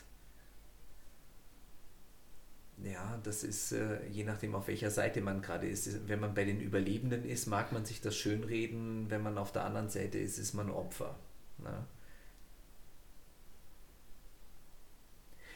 ja, 2.84 3.20
das 3.24 3.44
ist 3.44 3.72
äh, 3.74 4.06
je 4.08 4.24
nachdem, 4.24 4.56
auf 4.56 4.68
welcher 4.68 4.90
Seite 4.90 5.22
man 5.22 5.42
gerade 5.42 5.68
ist. 5.68 6.08
Wenn 6.08 6.20
man 6.20 6.34
bei 6.34 6.46
den 6.46 6.62
Überlebenden 6.62 7.26
ist, 7.26 7.48
mag 7.48 7.72
man 7.72 7.86
sich 7.86 8.02
das 8.02 8.16
schönreden. 8.16 9.10
Wenn 9.10 9.22
man 9.22 9.38
auf 9.38 9.52
der 9.52 9.66
anderen 9.66 9.90
Seite 9.90 10.18
ist, 10.18 10.38
ist 10.38 10.54
man 10.54 10.70
Opfer. 10.70 11.16
Ne? 11.58 11.86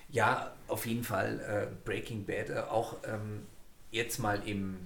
Ja, 0.09 0.53
auf 0.67 0.85
jeden 0.85 1.03
Fall 1.03 1.39
äh, 1.39 1.85
Breaking 1.85 2.25
Bad, 2.25 2.49
äh, 2.49 2.59
auch 2.59 2.97
ähm, 3.05 3.47
jetzt 3.93 4.17
mal 4.17 4.45
im, 4.47 4.77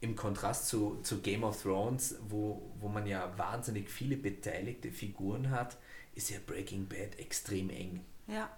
im 0.00 0.16
Kontrast 0.16 0.68
zu, 0.68 1.00
zu 1.02 1.20
Game 1.20 1.44
of 1.44 1.62
Thrones, 1.62 2.16
wo, 2.28 2.72
wo 2.80 2.88
man 2.88 3.06
ja 3.06 3.36
wahnsinnig 3.36 3.90
viele 3.90 4.16
beteiligte 4.16 4.90
Figuren 4.90 5.50
hat, 5.50 5.76
ist 6.14 6.30
ja 6.30 6.38
Breaking 6.44 6.88
Bad 6.88 7.18
extrem 7.18 7.70
eng. 7.70 8.04
Ja. 8.26 8.50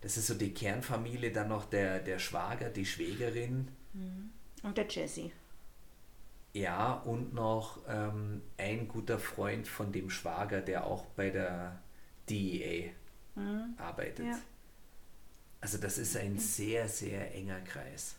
Das 0.00 0.16
ist 0.16 0.28
so 0.28 0.34
die 0.34 0.54
Kernfamilie, 0.54 1.32
dann 1.32 1.48
noch 1.48 1.64
der, 1.64 1.98
der 2.00 2.18
Schwager, 2.18 2.68
die 2.68 2.86
Schwägerin. 2.86 3.68
Mhm. 3.94 4.30
Und 4.62 4.76
der 4.76 4.86
Jesse. 4.86 5.32
Ja, 6.52 6.94
und 6.94 7.34
noch 7.34 7.80
ähm, 7.88 8.42
ein 8.58 8.88
guter 8.88 9.18
Freund 9.18 9.66
von 9.66 9.90
dem 9.90 10.10
Schwager, 10.10 10.60
der 10.60 10.86
auch 10.86 11.06
bei 11.06 11.30
der 11.30 11.80
DEA 12.28 12.90
mhm. 13.34 13.74
arbeitet. 13.78 14.26
Ja. 14.26 14.38
Also 15.60 15.78
das 15.78 15.98
ist 15.98 16.16
ein 16.16 16.34
mhm. 16.34 16.38
sehr, 16.38 16.88
sehr 16.88 17.34
enger 17.34 17.60
Kreis. 17.62 18.16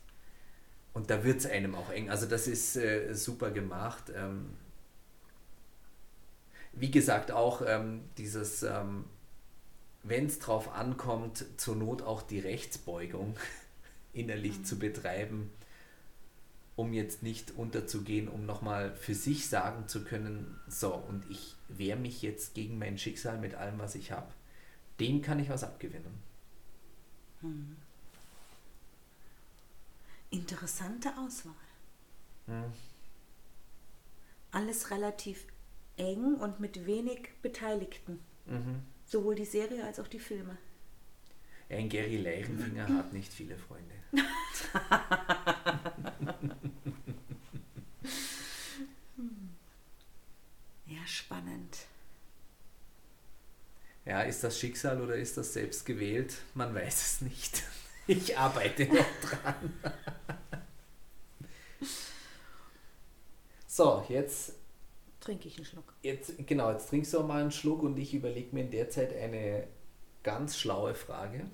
Und 0.94 1.10
da 1.10 1.24
wird 1.24 1.40
es 1.40 1.46
einem 1.46 1.76
auch 1.76 1.90
eng. 1.92 2.10
Also 2.10 2.26
das 2.26 2.48
ist 2.48 2.76
äh, 2.76 3.14
super 3.14 3.52
gemacht. 3.52 4.12
Ähm, 4.16 4.50
wie 6.74 6.92
gesagt, 6.92 7.32
auch 7.32 7.62
ähm, 7.66 8.02
dieses 8.18 8.64
ähm, 8.64 9.06
wenn 10.04 10.26
es 10.26 10.40
drauf 10.40 10.74
ankommt, 10.74 11.46
zur 11.58 11.76
Not 11.76 12.02
auch 12.02 12.22
die 12.22 12.40
Rechtsbeugung 12.40 13.36
innerlich 14.14 14.60
mhm. 14.60 14.66
zu 14.66 14.80
betreiben, 14.80 15.52
um 16.76 16.94
jetzt 16.94 17.24
nicht 17.24 17.52
unterzugehen, 17.52 18.28
um 18.28 18.46
nochmal 18.46 18.94
für 18.96 19.14
sich 19.14 19.50
sagen 19.50 19.88
zu 19.88 20.04
können, 20.04 20.60
so, 20.68 20.94
und 20.94 21.30
ich 21.30 21.56
wehre 21.68 22.00
mich 22.00 22.22
jetzt 22.22 22.54
gegen 22.54 22.80
mein 22.80 22.98
Schicksal 22.98 23.38
mit 23.40 23.56
allem, 23.56 23.80
was 23.80 23.96
ich 23.96 24.12
habe. 24.12 24.32
Dem 25.00 25.22
kann 25.22 25.40
ich 25.40 25.50
was 25.50 25.64
abgewinnen. 25.64 26.24
Mhm. 27.42 27.76
Interessante 30.32 31.10
Auswahl. 31.18 31.54
Mhm. 32.48 32.74
Alles 34.52 34.92
relativ 34.92 35.46
eng 35.98 36.36
und 36.36 36.60
mit 36.60 36.86
wenig 36.86 37.30
Beteiligten. 37.42 38.20
Mhm. 38.46 38.84
Sowohl 39.06 39.36
die 39.36 39.46
Serie 39.46 39.84
als 39.86 40.00
auch 40.00 40.08
die 40.08 40.20
Filme. 40.20 40.58
Ein 41.70 41.90
Gary 41.90 42.18
Leichenfinger 42.18 42.88
hat 42.98 43.14
nicht 43.14 43.32
viele 43.32 43.58
Freunde. 43.58 43.94
ja, 50.88 51.06
spannend. 51.06 51.78
Ja, 54.06 54.22
ist 54.24 54.44
das 54.44 54.60
Schicksal 54.60 55.02
oder 55.02 55.16
ist 55.16 55.38
das 55.38 55.54
selbst 55.54 55.86
gewählt? 55.86 56.34
Man 56.56 56.74
weiß 56.74 57.02
es 57.02 57.22
nicht. 57.22 57.64
Ich 58.10 58.36
arbeite 58.36 58.88
noch 58.88 59.06
dran. 59.22 59.74
So, 63.68 64.04
jetzt 64.10 64.54
trinke 65.20 65.48
ich 65.48 65.58
einen 65.58 65.66
Schluck. 65.66 65.94
Jetzt, 66.02 66.34
genau, 66.48 66.72
jetzt 66.72 66.90
trinkst 66.90 67.14
du 67.14 67.20
auch 67.20 67.28
mal 67.28 67.40
einen 67.40 67.52
Schluck 67.52 67.84
und 67.84 68.00
ich 68.00 68.16
überlege 68.16 68.56
mir 68.56 68.62
in 68.62 68.72
der 68.72 68.90
Zeit 68.90 69.16
eine 69.16 69.68
ganz 70.24 70.58
schlaue 70.58 70.96
Frage. 70.96 71.46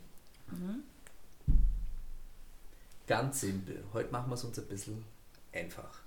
Mhm. 0.50 0.84
Ganz 3.06 3.41
simpel. 3.41 3.84
Heute 3.91 4.13
machen 4.13 4.30
wir 4.30 4.36
es 4.36 4.46
uns 4.46 4.58
ein 4.58 4.68
bisschen 4.68 5.04
einfach. 5.52 6.04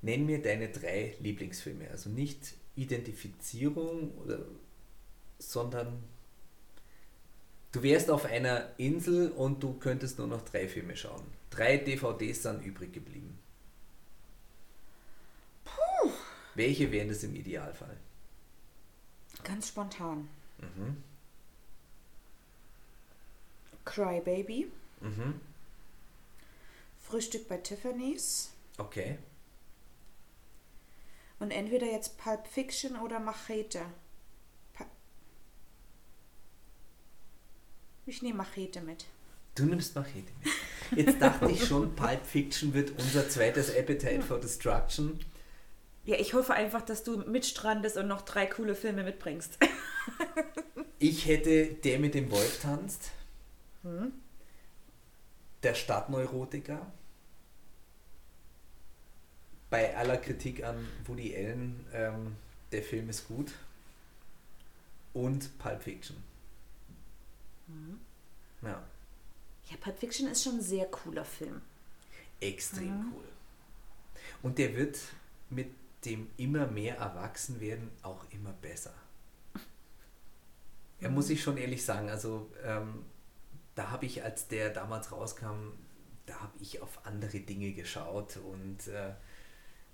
Nenn 0.00 0.26
mir 0.26 0.40
deine 0.40 0.68
drei 0.68 1.16
Lieblingsfilme. 1.18 1.90
Also 1.90 2.08
nicht 2.08 2.54
Identifizierung, 2.76 4.16
oder, 4.18 4.38
sondern 5.40 6.04
du 7.72 7.82
wärst 7.82 8.10
auf 8.10 8.24
einer 8.24 8.78
Insel 8.78 9.30
und 9.30 9.62
du 9.62 9.74
könntest 9.74 10.18
nur 10.18 10.26
noch 10.26 10.42
drei 10.42 10.68
Filme 10.68 10.96
schauen. 10.96 11.24
Drei 11.50 11.76
DVDs 11.76 12.42
sind 12.42 12.64
übrig 12.64 12.92
geblieben. 12.92 13.38
Welche 16.54 16.90
wären 16.90 17.08
das 17.08 17.22
im 17.22 17.36
Idealfall? 17.36 17.96
Ganz 19.44 19.68
spontan. 19.68 20.28
Mhm. 20.58 21.02
Cry 23.84 24.20
Baby. 24.20 24.70
Mhm. 25.00 25.40
Frühstück 27.00 27.48
bei 27.48 27.58
Tiffany's. 27.58 28.52
Okay. 28.76 29.18
Und 31.38 31.52
entweder 31.52 31.86
jetzt 31.86 32.18
Pulp 32.18 32.46
Fiction 32.48 32.96
oder 32.96 33.20
Machete. 33.20 33.82
Ich 38.08 38.22
nehme 38.22 38.38
Machete 38.38 38.80
mit. 38.80 39.04
Du 39.54 39.64
nimmst 39.64 39.94
Machete 39.94 40.32
mit. 40.42 41.06
Jetzt 41.06 41.20
dachte 41.20 41.50
ich 41.50 41.66
schon, 41.66 41.94
Pulp 41.94 42.24
Fiction 42.24 42.72
wird 42.72 42.92
unser 42.98 43.28
zweites 43.28 43.74
Appetite 43.74 44.22
for 44.22 44.40
Destruction. 44.40 45.20
Ja, 46.04 46.16
ich 46.16 46.32
hoffe 46.32 46.54
einfach, 46.54 46.80
dass 46.80 47.04
du 47.04 47.18
mitstrandest 47.18 47.98
und 47.98 48.08
noch 48.08 48.22
drei 48.22 48.46
coole 48.46 48.74
Filme 48.74 49.04
mitbringst. 49.04 49.58
Ich 51.00 51.26
hätte 51.26 51.66
der 51.66 52.00
mit 52.00 52.14
dem 52.14 52.28
Wolf 52.32 52.60
tanzt. 52.60 53.12
Der 55.62 55.74
Stadtneurotiker. 55.74 56.90
Bei 59.70 59.96
aller 59.96 60.16
Kritik 60.16 60.64
an 60.64 60.88
Woody 61.06 61.36
Allen, 61.36 61.86
ähm, 61.92 62.36
der 62.72 62.82
Film 62.82 63.08
ist 63.08 63.28
gut. 63.28 63.52
Und 65.12 65.56
Pulp 65.58 65.82
Fiction. 65.84 66.16
Ja, 68.62 68.82
Ja, 69.70 69.76
Pulp 69.80 69.98
Fiction 69.98 70.28
ist 70.28 70.42
schon 70.44 70.56
ein 70.56 70.62
sehr 70.62 70.86
cooler 70.86 71.24
Film. 71.24 71.60
extrem 72.40 73.12
cool. 73.14 73.24
Und 74.42 74.58
der 74.58 74.74
wird 74.76 74.98
mit 75.50 75.68
dem 76.04 76.28
immer 76.36 76.66
mehr 76.66 76.96
Erwachsenwerden 76.98 77.90
auch 78.02 78.24
immer 78.30 78.52
besser. 78.52 78.94
Ja, 81.00 81.08
muss 81.08 81.30
ich 81.30 81.42
schon 81.42 81.56
ehrlich 81.56 81.84
sagen, 81.84 82.08
also 82.08 82.50
ähm, 82.64 83.04
da 83.74 83.90
habe 83.90 84.06
ich, 84.06 84.22
als 84.24 84.48
der 84.48 84.70
damals 84.70 85.12
rauskam, 85.12 85.72
da 86.26 86.40
habe 86.40 86.52
ich 86.60 86.80
auf 86.82 87.06
andere 87.06 87.40
Dinge 87.40 87.72
geschaut 87.72 88.36
und 88.36 88.88
äh, 88.88 89.12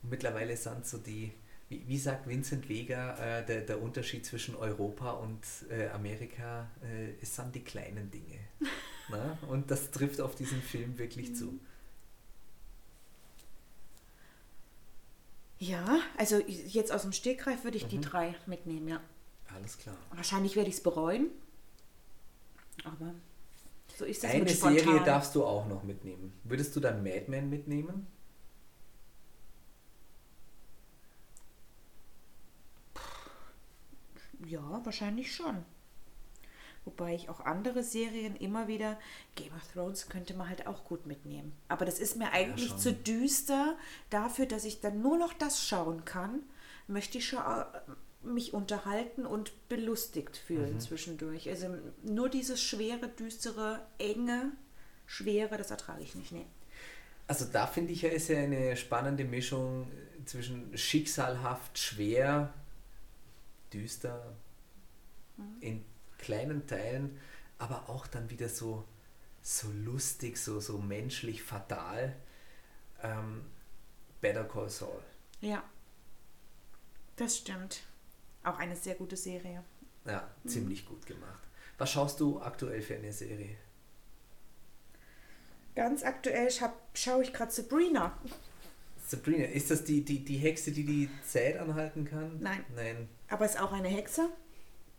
mittlerweile 0.03 0.57
sind 0.57 0.87
so 0.87 0.99
die, 0.99 1.33
wie, 1.75 1.89
wie 1.89 1.99
sagt 1.99 2.29
Vincent 2.29 2.69
Vega, 2.69 3.17
äh, 3.17 3.45
der, 3.45 3.63
der 3.63 3.83
Unterschied 3.83 4.25
zwischen 4.25 4.55
Europa 4.55 5.13
und 5.13 5.41
äh, 5.71 5.89
Amerika, 5.89 6.71
äh, 6.83 7.13
es 7.21 7.35
sind 7.35 7.55
die 7.55 7.65
kleinen 7.65 8.11
Dinge. 8.11 8.39
Na? 9.09 9.39
Und 9.49 9.71
das 9.71 9.91
trifft 9.91 10.21
auf 10.21 10.35
diesen 10.35 10.63
Film 10.63 10.99
wirklich 10.99 11.35
zu. 11.35 11.59
Ja, 15.59 16.01
also 16.17 16.39
jetzt 16.39 16.93
aus 16.93 17.03
dem 17.03 17.13
Stegreif 17.13 17.65
würde 17.65 17.77
ich 17.77 17.87
die 17.87 18.01
drei 18.01 18.35
mitnehmen, 18.47 18.89
ja. 18.89 19.01
Alles 19.55 19.79
klar. 19.79 19.97
Wahrscheinlich 20.13 20.57
werde 20.57 20.69
ich 20.69 20.77
es 20.77 20.83
bereuen. 20.83 21.29
Aber 22.85 23.15
so 23.97 24.05
ist 24.05 24.25
das 24.25 24.33
Eine. 24.33 24.49
Serie 24.49 25.05
darfst 25.05 25.35
du 25.35 25.45
auch 25.45 25.67
noch 25.69 25.85
mitnehmen. 25.85 26.33
Würdest 26.43 26.75
du 26.75 26.81
dann 26.81 27.03
Mad 27.03 27.27
Men 27.29 27.49
mitnehmen? 27.49 28.07
Ja, 34.47 34.81
wahrscheinlich 34.85 35.35
schon. 35.35 35.65
Wobei 36.85 37.15
ich 37.15 37.31
auch 37.31 37.41
andere 37.41 37.83
Serien 37.83 38.37
immer 38.37 38.69
wieder, 38.69 38.99
Game 39.37 39.53
of 39.55 39.73
Thrones 39.73 40.09
könnte 40.09 40.35
man 40.35 40.49
halt 40.49 40.67
auch 40.67 40.85
gut 40.85 41.07
mitnehmen. 41.07 41.53
Aber 41.69 41.87
das 41.87 41.99
ist 41.99 42.17
mir 42.17 42.31
eigentlich 42.33 42.71
schon. 42.71 42.79
zu 42.79 42.93
düster 42.93 43.77
dafür, 44.11 44.47
dass 44.47 44.65
ich 44.65 44.81
dann 44.81 45.01
nur 45.01 45.17
noch 45.17 45.33
das 45.33 45.67
schauen 45.67 46.05
kann. 46.05 46.41
Möchte 46.87 47.19
ich 47.19 47.27
schon 47.27 47.39
äh, 47.39 47.65
mich 48.23 48.53
unterhalten 48.53 49.25
und 49.25 49.53
belustigt 49.69 50.37
fühlen 50.37 50.79
zwischendurch. 50.81 51.49
Also 51.49 51.69
nur 52.03 52.29
dieses 52.29 52.63
schwere, 52.63 53.09
düstere, 53.09 53.81
enge, 53.99 54.53
schwere, 55.07 55.57
das 55.57 55.71
ertrage 55.71 56.03
ich 56.03 56.15
nicht. 56.15 56.33
Nee. 56.33 56.47
Also 57.27 57.47
da 57.51 57.67
finde 57.67 57.93
ich 57.93 58.03
ja 58.03 58.11
ist 58.11 58.29
ja 58.29 58.39
eine 58.39 58.77
spannende 58.77 59.25
Mischung 59.25 59.91
zwischen 60.27 60.77
schicksalhaft, 60.77 61.79
schwer, 61.79 62.53
düster, 63.75 64.37
in 65.61 65.85
kleinen 66.19 66.67
Teilen, 66.67 67.19
aber 67.59 67.89
auch 67.89 68.07
dann 68.07 68.31
wieder 68.31 68.49
so, 68.49 68.85
so 69.43 69.69
lustig, 69.73 70.37
so, 70.39 70.61
so 70.61 70.79
menschlich 70.79 71.43
fatal. 71.43 72.15
Ähm, 73.03 73.45
Better 74.21 74.45
Call 74.45 74.71
Saul. 74.71 75.03
Ja, 75.41 75.63
das 77.17 77.37
stimmt. 77.39 77.83
Auch 78.45 78.59
eine 78.59 78.77
sehr 78.77 78.95
gute 78.95 79.17
Serie. 79.17 79.63
Ja, 80.07 80.31
ziemlich 80.47 80.87
gut 80.87 81.05
gemacht. 81.07 81.43
Was 81.79 81.91
schaust 81.91 82.21
du 82.21 82.41
aktuell 82.41 82.81
für 82.81 82.95
eine 82.95 83.13
Serie? 83.13 83.57
Ganz 85.75 86.05
aktuell 86.05 86.51
schau- 86.51 86.73
schaue 86.95 87.23
ich 87.25 87.33
gerade 87.33 87.51
Sabrina. 87.51 88.17
Sabrina, 89.07 89.45
ist 89.45 89.71
das 89.71 89.85
die, 89.85 90.03
die, 90.05 90.25
die 90.25 90.39
Hexe, 90.39 90.73
die 90.73 90.85
die 90.85 91.11
Zeit 91.27 91.59
anhalten 91.59 92.05
kann? 92.05 92.39
Nein. 92.41 92.65
Nein. 92.75 93.09
Aber 93.29 93.45
ist 93.45 93.61
auch 93.61 93.73
eine 93.73 93.89
Hexe. 93.89 94.29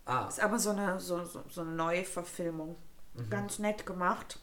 Ah, 0.05 0.27
Ist 0.27 0.39
aber 0.39 0.59
so 0.59 0.69
eine, 0.69 0.99
so, 0.99 1.25
so, 1.25 1.43
so 1.49 1.61
eine 1.61 1.71
neue 1.71 2.03
Verfilmung. 2.05 2.75
Ganz 3.29 3.59
nett 3.59 3.85
gemacht. 3.85 4.39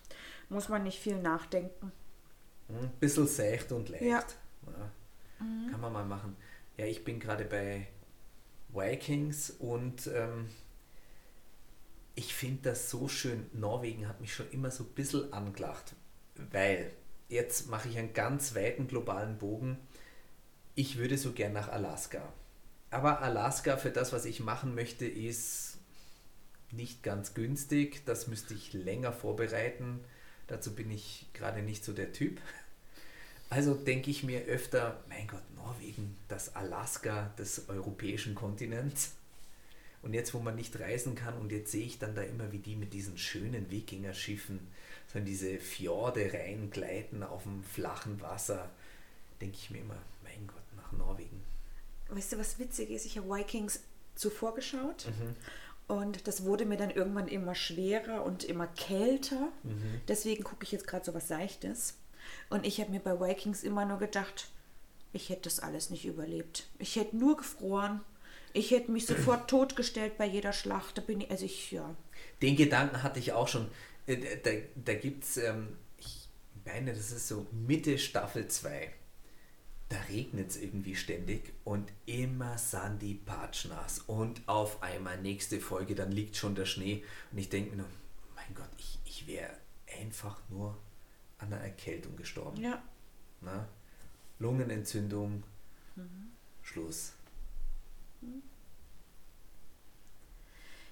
Muss 0.48 0.68
man 0.68 0.82
nicht 0.82 0.98
viel 0.98 1.18
nachdenken. 1.20 1.92
ein 2.68 2.90
bisschen 2.98 3.26
seicht 3.28 3.70
und 3.70 3.88
leicht. 3.90 4.02
Ja. 4.02 4.24
Ja, 4.66 5.70
Kann 5.70 5.80
man 5.80 5.92
mal 5.92 6.04
machen. 6.04 6.36
Ja, 6.76 6.86
ich 6.86 7.04
bin 7.04 7.20
gerade 7.20 7.44
bei 7.44 7.86
Vikings 8.70 9.50
und 9.50 10.08
ähm, 10.08 10.48
ich 12.14 12.34
finde 12.34 12.70
das 12.70 12.90
so 12.90 13.06
schön. 13.08 13.48
Norwegen 13.52 14.08
hat 14.08 14.20
mich 14.20 14.34
schon 14.34 14.50
immer 14.50 14.70
so 14.70 14.84
ein 14.84 14.90
bisschen 14.94 15.32
angelacht, 15.32 15.94
weil 16.50 16.92
jetzt 17.32 17.68
mache 17.68 17.88
ich 17.88 17.98
einen 17.98 18.12
ganz 18.12 18.54
weiten 18.54 18.86
globalen 18.86 19.38
Bogen. 19.38 19.78
Ich 20.74 20.98
würde 20.98 21.16
so 21.18 21.32
gern 21.32 21.52
nach 21.52 21.68
Alaska. 21.68 22.32
Aber 22.90 23.22
Alaska 23.22 23.78
für 23.78 23.90
das, 23.90 24.12
was 24.12 24.26
ich 24.26 24.40
machen 24.40 24.74
möchte, 24.74 25.06
ist 25.06 25.78
nicht 26.70 27.02
ganz 27.02 27.34
günstig. 27.34 28.04
Das 28.04 28.28
müsste 28.28 28.54
ich 28.54 28.74
länger 28.74 29.12
vorbereiten. 29.12 30.00
Dazu 30.46 30.74
bin 30.74 30.90
ich 30.90 31.26
gerade 31.32 31.62
nicht 31.62 31.84
so 31.84 31.92
der 31.92 32.12
Typ. 32.12 32.40
Also 33.48 33.74
denke 33.74 34.10
ich 34.10 34.22
mir 34.24 34.44
öfter, 34.44 35.02
mein 35.08 35.28
Gott, 35.28 35.42
Norwegen, 35.56 36.16
das 36.28 36.56
Alaska 36.56 37.34
des 37.38 37.68
europäischen 37.68 38.34
Kontinents. 38.34 39.12
Und 40.00 40.14
jetzt, 40.14 40.32
wo 40.34 40.38
man 40.38 40.56
nicht 40.56 40.78
reisen 40.80 41.14
kann, 41.14 41.38
und 41.38 41.52
jetzt 41.52 41.70
sehe 41.70 41.84
ich 41.84 41.98
dann 41.98 42.14
da 42.14 42.22
immer, 42.22 42.50
wie 42.50 42.58
die 42.58 42.76
mit 42.76 42.92
diesen 42.92 43.18
schönen 43.18 43.70
Wikingerschiffen 43.70 44.58
so 45.12 45.18
in 45.18 45.24
diese 45.24 45.58
Fjorde 45.58 46.32
reingleiten 46.32 47.22
auf 47.22 47.42
dem 47.42 47.62
flachen 47.62 48.20
Wasser, 48.20 48.70
denke 49.40 49.56
ich 49.60 49.70
mir 49.70 49.80
immer, 49.80 49.98
mein 50.22 50.46
Gott, 50.46 50.62
nach 50.76 50.92
Norwegen. 50.92 51.42
Weißt 52.08 52.32
du, 52.32 52.38
was 52.38 52.58
witzig 52.58 52.90
ist? 52.90 53.06
Ich 53.06 53.18
habe 53.18 53.28
Vikings 53.28 53.80
zuvor 54.14 54.54
geschaut. 54.54 55.06
Und 55.88 56.26
das 56.28 56.44
wurde 56.44 56.64
mir 56.64 56.76
dann 56.76 56.90
irgendwann 56.90 57.28
immer 57.28 57.54
schwerer 57.54 58.24
und 58.24 58.44
immer 58.44 58.66
kälter. 58.66 59.48
Deswegen 60.08 60.44
gucke 60.44 60.64
ich 60.64 60.72
jetzt 60.72 60.86
gerade 60.86 61.04
so 61.04 61.14
was 61.14 61.28
Seichtes. 61.28 61.98
Und 62.50 62.66
ich 62.66 62.80
habe 62.80 62.90
mir 62.90 63.00
bei 63.00 63.18
Vikings 63.18 63.62
immer 63.62 63.84
nur 63.84 63.98
gedacht, 63.98 64.48
ich 65.12 65.28
hätte 65.28 65.42
das 65.42 65.60
alles 65.60 65.90
nicht 65.90 66.06
überlebt. 66.06 66.68
Ich 66.78 66.96
hätte 66.96 67.16
nur 67.16 67.36
gefroren. 67.36 68.00
Ich 68.54 68.70
hätte 68.70 68.90
mich 68.90 69.06
sofort 69.06 69.48
totgestellt 69.50 70.16
bei 70.16 70.26
jeder 70.26 70.52
Schlacht. 70.52 70.98
Da 70.98 71.02
bin 71.02 71.20
ich, 71.22 71.30
also 71.30 71.44
ich, 71.44 71.72
ja. 71.72 71.94
Den 72.40 72.56
Gedanken 72.56 73.02
hatte 73.02 73.18
ich 73.18 73.32
auch 73.32 73.48
schon. 73.48 73.68
Äh, 74.06 74.36
Da, 74.42 74.50
da 74.84 74.94
gibt 74.94 75.24
es, 75.24 75.36
ähm, 75.36 75.76
ich 75.98 76.28
meine, 76.64 76.92
das 76.92 77.10
ist 77.12 77.28
so 77.28 77.46
Mitte 77.52 77.98
Staffel 77.98 78.48
2. 78.48 78.92
Da 79.88 79.98
regnet 80.08 80.50
es 80.50 80.56
irgendwie 80.56 80.96
ständig 80.96 81.52
und 81.64 81.92
immer 82.06 82.56
sind 82.56 83.00
die 83.02 83.14
patschnass. 83.14 83.98
Und 84.06 84.40
auf 84.48 84.82
einmal 84.82 85.20
nächste 85.20 85.60
Folge, 85.60 85.94
dann 85.94 86.10
liegt 86.12 86.36
schon 86.36 86.54
der 86.54 86.64
Schnee. 86.64 87.04
Und 87.30 87.38
ich 87.38 87.50
denke 87.50 87.70
mir 87.72 87.76
nur, 87.78 87.86
mein 88.34 88.54
Gott, 88.54 88.70
ich, 88.78 88.98
ich 89.04 89.26
wäre 89.26 89.50
einfach 90.00 90.40
nur 90.48 90.78
an 91.38 91.52
einer 91.52 91.62
Erkältung 91.62 92.16
gestorben. 92.16 92.58
Ja. 92.62 92.82
Na? 93.42 93.68
Lungenentzündung, 94.38 95.42
Schluss. 96.62 97.12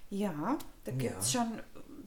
Ja, 0.09 0.57
da 0.83 0.91
gibt 0.91 1.17
es 1.19 1.33
Ja. 1.33 1.43
schon 1.45 1.61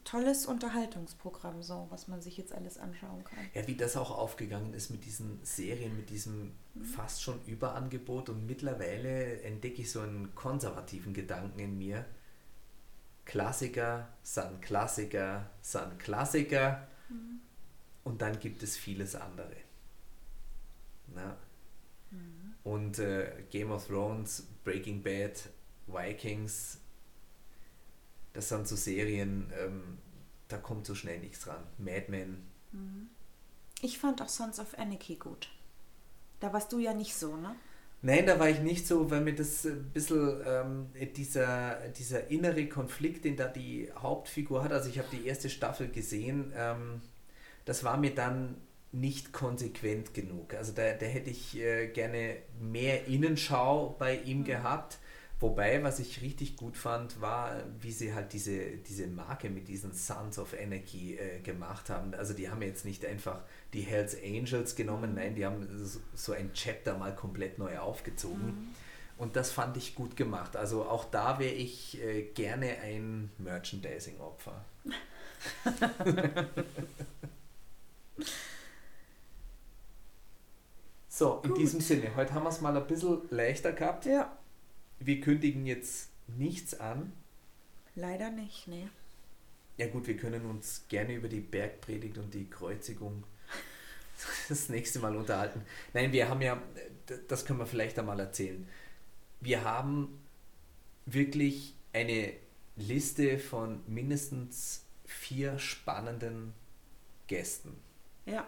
tolles 0.05 0.47
Unterhaltungsprogramm, 0.47 1.63
so, 1.63 1.87
was 1.91 2.09
man 2.09 2.21
sich 2.21 2.37
jetzt 2.37 2.53
alles 2.53 2.79
anschauen 2.79 3.25
kann. 3.25 3.39
Ja, 3.55 3.67
wie 3.67 3.77
das 3.77 3.97
auch 3.97 4.11
aufgegangen 4.11 4.75
ist 4.75 4.91
mit 4.91 5.05
diesen 5.05 5.45
Serien, 5.45 5.97
mit 5.97 6.11
diesem 6.11 6.53
fast 6.83 7.23
schon 7.23 7.45
Überangebot 7.47 8.29
und 8.29 8.47
mittlerweile 8.47 9.41
entdecke 9.43 9.83
ich 9.83 9.91
so 9.91 10.01
einen 10.01 10.35
konservativen 10.35 11.15
Gedanken 11.15 11.59
in 11.59 11.79
mir. 11.79 12.05
Klassiker 13.25 14.09
sind 14.23 14.61
Klassiker 14.61 15.51
sind 15.63 15.99
Klassiker 15.99 16.87
und 18.05 18.21
dann 18.21 18.39
gibt 18.39 18.63
es 18.63 18.77
vieles 18.77 19.15
andere. 19.15 19.57
Na? 21.15 21.37
Und 22.63 22.99
äh, 22.99 23.45
Game 23.51 23.71
of 23.71 23.87
Thrones, 23.87 24.47
Breaking 24.65 25.03
Bad, 25.03 25.49
Vikings, 25.87 26.79
das 28.33 28.49
sind 28.49 28.67
so 28.67 28.75
Serien, 28.75 29.53
ähm, 29.59 29.99
da 30.55 30.61
kommt 30.61 30.87
so 30.87 30.95
schnell 30.95 31.19
nichts 31.19 31.41
dran. 31.41 31.65
Mad 31.79 32.05
Men, 32.09 32.45
Ich 33.83 33.99
fand 33.99 34.23
auch 34.23 34.29
Sons 34.29 34.61
of 34.61 34.79
Anarchy 34.79 35.17
gut. 35.17 35.49
Da 36.39 36.53
warst 36.53 36.73
du 36.73 36.79
ja 36.79 36.95
nicht 36.95 37.15
so, 37.15 37.37
ne? 37.37 37.57
Nein, 38.03 38.27
da 38.27 38.39
war 38.39 38.49
ich 38.49 38.61
nicht 38.61 38.87
so, 38.87 39.11
weil 39.11 39.23
mir 39.23 39.35
das 39.35 39.65
ein 39.65 39.91
bisschen 39.93 40.41
ähm, 40.47 40.87
dieser, 41.17 41.89
dieser 41.89 42.31
innere 42.31 42.69
Konflikt, 42.69 43.25
den 43.25 43.37
da 43.37 43.49
die 43.49 43.91
Hauptfigur 43.97 44.63
hat, 44.63 44.73
also 44.73 44.91
ich 44.91 44.99
habe 44.99 45.09
die 45.11 45.27
erste 45.27 45.51
Staffel 45.51 45.89
gesehen, 45.89 46.53
ähm, 46.55 47.01
das 47.65 47.83
war 47.83 47.97
mir 47.97 48.15
dann 48.15 48.57
nicht 48.93 49.33
konsequent 49.33 50.15
genug. 50.15 50.55
Also 50.55 50.73
da, 50.73 50.93
da 50.93 51.07
hätte 51.07 51.31
ich 51.31 51.57
äh, 51.57 51.89
gerne 51.89 52.37
mehr 52.61 53.09
Innenschau 53.09 53.97
bei 53.99 54.19
ihm 54.19 54.41
mhm. 54.41 54.45
gehabt. 54.45 54.99
Wobei, 55.41 55.83
was 55.83 55.99
ich 55.99 56.23
richtig 56.23 56.57
gut 56.57 56.77
fand, 56.77 57.21
war, 57.21 57.57
wie 57.81 57.91
sie 57.91 58.15
halt 58.15 58.33
diese, 58.33 58.77
diese 58.79 59.09
Marke 59.09 59.51
mit 59.51 59.69
diesen 59.69 59.93
Sons 59.93 60.39
of 60.39 60.55
Energy 60.55 61.17
äh, 61.17 61.41
gemacht 61.41 61.91
haben. 61.91 62.15
Also 62.15 62.35
die 62.35 62.49
haben 62.49 62.63
jetzt 62.63 62.85
nicht 62.85 63.05
einfach 63.05 63.43
die 63.73 63.83
Hells 63.83 64.17
Angels 64.23 64.77
genommen, 64.77 65.15
nein, 65.17 65.35
die 65.35 65.45
haben 65.45 65.67
so 66.15 66.33
ein 66.33 66.53
Chapter 66.55 66.97
mal 66.97 67.15
komplett 67.15 67.59
neu 67.59 67.79
aufgezogen. 67.79 68.47
Mhm. 68.47 68.69
Und 69.17 69.37
das 69.37 69.51
fand 69.51 69.77
ich 69.77 69.95
gut 69.95 70.17
gemacht. 70.17 70.57
Also 70.57 70.85
auch 70.85 71.05
da 71.05 71.39
wäre 71.39 71.53
ich 71.53 72.03
äh, 72.03 72.23
gerne 72.23 72.79
ein 72.83 73.31
Merchandising-Opfer. 73.39 74.65
so, 81.09 81.43
in 81.45 81.55
diesem 81.55 81.81
Sinne, 81.81 82.17
heute 82.17 82.35
haben 82.35 82.45
wir 82.45 82.51
es 82.51 82.61
mal 82.61 82.77
ein 82.77 82.87
bisschen 82.87 83.23
leichter 83.31 83.73
gehabt. 83.73 84.07
Ja. 84.07 84.37
Wir 84.99 85.21
kündigen 85.21 85.67
jetzt 85.67 86.11
nichts 86.27 86.79
an. 86.79 87.13
Leider 87.95 88.31
nicht, 88.31 88.69
ne. 88.69 88.91
Ja 89.77 89.89
gut, 89.89 90.07
wir 90.07 90.17
können 90.17 90.47
uns 90.47 90.85
gerne 90.89 91.15
über 91.15 91.29
die 91.29 91.41
Bergpredigt 91.41 92.19
und 92.19 92.33
die 92.33 92.49
Kreuzigung 92.49 93.25
das 94.49 94.69
nächste 94.69 95.01
Mal 95.01 95.17
unterhalten. 95.17 95.63
Nein, 95.93 96.13
wir 96.13 96.29
haben 96.29 96.43
ja, 96.43 96.63
das 97.29 97.45
können 97.45 97.59
wir 97.59 97.67
vielleicht 97.67 97.99
einmal 97.99 98.21
erzählen. 98.21 98.67
Wir 99.41 99.65
haben 99.65 100.21
wirklich 101.07 101.75
eine 101.93 102.33
Liste 102.77 103.39
von 103.39 103.83
mindestens 103.87 104.87
vier 105.05 105.59
spannenden 105.59 106.55
Gästen. 107.27 107.77
Ja. 108.27 108.47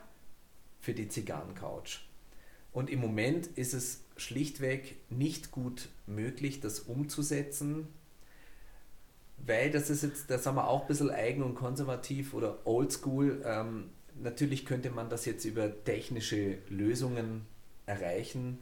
Für 0.80 0.94
die 0.94 1.08
Zigarrencouch. 1.08 2.05
Und 2.76 2.90
im 2.90 3.00
Moment 3.00 3.46
ist 3.46 3.72
es 3.72 4.04
schlichtweg 4.18 4.96
nicht 5.08 5.50
gut 5.50 5.88
möglich, 6.06 6.60
das 6.60 6.80
umzusetzen, 6.80 7.88
weil 9.38 9.70
das 9.70 9.88
ist 9.88 10.02
jetzt, 10.02 10.30
da 10.30 10.36
sind 10.36 10.56
wir 10.56 10.68
auch 10.68 10.82
ein 10.82 10.86
bisschen 10.86 11.08
eigen 11.08 11.42
und 11.42 11.54
konservativ 11.54 12.34
oder 12.34 12.66
oldschool. 12.66 13.40
Ähm, 13.46 13.88
natürlich 14.22 14.66
könnte 14.66 14.90
man 14.90 15.08
das 15.08 15.24
jetzt 15.24 15.46
über 15.46 15.84
technische 15.84 16.58
Lösungen 16.68 17.46
erreichen, 17.86 18.58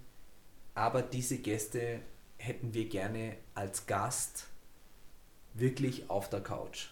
aber 0.76 1.02
diese 1.02 1.38
Gäste 1.38 1.98
hätten 2.36 2.72
wir 2.72 2.88
gerne 2.88 3.34
als 3.56 3.88
Gast 3.88 4.46
wirklich 5.54 6.08
auf 6.08 6.30
der 6.30 6.40
Couch. 6.40 6.90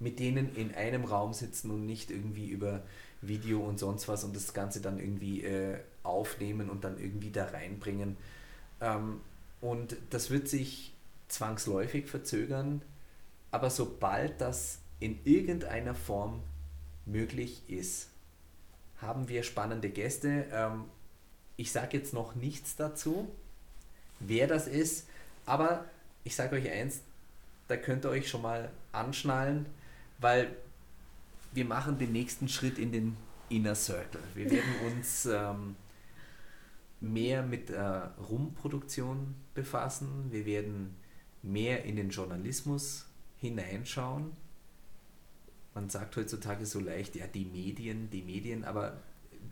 Mit 0.00 0.18
denen 0.18 0.52
in 0.56 0.74
einem 0.74 1.04
Raum 1.04 1.32
sitzen 1.32 1.70
und 1.70 1.86
nicht 1.86 2.10
irgendwie 2.10 2.48
über 2.48 2.82
Video 3.22 3.60
und 3.60 3.78
sonst 3.78 4.08
was 4.08 4.24
und 4.24 4.34
das 4.34 4.52
Ganze 4.52 4.80
dann 4.80 4.98
irgendwie 4.98 5.44
äh, 5.44 5.78
aufnehmen 6.04 6.70
und 6.70 6.84
dann 6.84 6.98
irgendwie 6.98 7.30
da 7.30 7.46
reinbringen. 7.46 8.16
Ähm, 8.80 9.20
und 9.60 9.96
das 10.10 10.30
wird 10.30 10.48
sich 10.48 10.94
zwangsläufig 11.28 12.06
verzögern, 12.08 12.82
aber 13.50 13.70
sobald 13.70 14.40
das 14.40 14.78
in 15.00 15.18
irgendeiner 15.24 15.94
Form 15.94 16.42
möglich 17.06 17.62
ist, 17.68 18.08
haben 18.98 19.28
wir 19.28 19.42
spannende 19.42 19.90
Gäste. 19.90 20.46
Ähm, 20.52 20.84
ich 21.56 21.72
sage 21.72 21.96
jetzt 21.96 22.12
noch 22.12 22.34
nichts 22.34 22.76
dazu, 22.76 23.28
wer 24.20 24.46
das 24.46 24.66
ist, 24.66 25.08
aber 25.46 25.84
ich 26.24 26.36
sage 26.36 26.56
euch 26.56 26.70
eins, 26.70 27.00
da 27.68 27.76
könnt 27.76 28.04
ihr 28.04 28.10
euch 28.10 28.28
schon 28.28 28.42
mal 28.42 28.70
anschnallen, 28.92 29.66
weil 30.18 30.54
wir 31.52 31.64
machen 31.64 31.98
den 31.98 32.12
nächsten 32.12 32.48
Schritt 32.48 32.78
in 32.78 32.92
den 32.92 33.16
Inner 33.48 33.74
Circle. 33.74 34.20
Wir 34.34 34.50
werden 34.50 34.74
uns 34.86 35.26
ähm, 35.26 35.76
mehr 37.12 37.42
mit 37.42 37.70
äh, 37.70 37.80
Rumproduktion 37.80 39.34
befassen. 39.54 40.26
Wir 40.30 40.46
werden 40.46 40.96
mehr 41.42 41.84
in 41.84 41.96
den 41.96 42.10
Journalismus 42.10 43.06
hineinschauen. 43.36 44.32
Man 45.74 45.90
sagt 45.90 46.16
heutzutage 46.16 46.66
so 46.66 46.80
leicht, 46.80 47.16
ja, 47.16 47.26
die 47.26 47.44
Medien, 47.44 48.08
die 48.10 48.22
Medien, 48.22 48.64
aber 48.64 49.02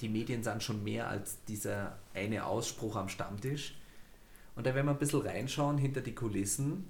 die 0.00 0.08
Medien 0.08 0.42
sind 0.42 0.62
schon 0.62 0.82
mehr 0.82 1.08
als 1.08 1.44
dieser 1.44 1.98
eine 2.14 2.46
Ausspruch 2.46 2.96
am 2.96 3.08
Stammtisch. 3.08 3.74
Und 4.54 4.66
da 4.66 4.74
werden 4.74 4.86
wir 4.86 4.92
ein 4.92 4.98
bisschen 4.98 5.22
reinschauen 5.22 5.78
hinter 5.78 6.00
die 6.00 6.14
Kulissen. 6.14 6.86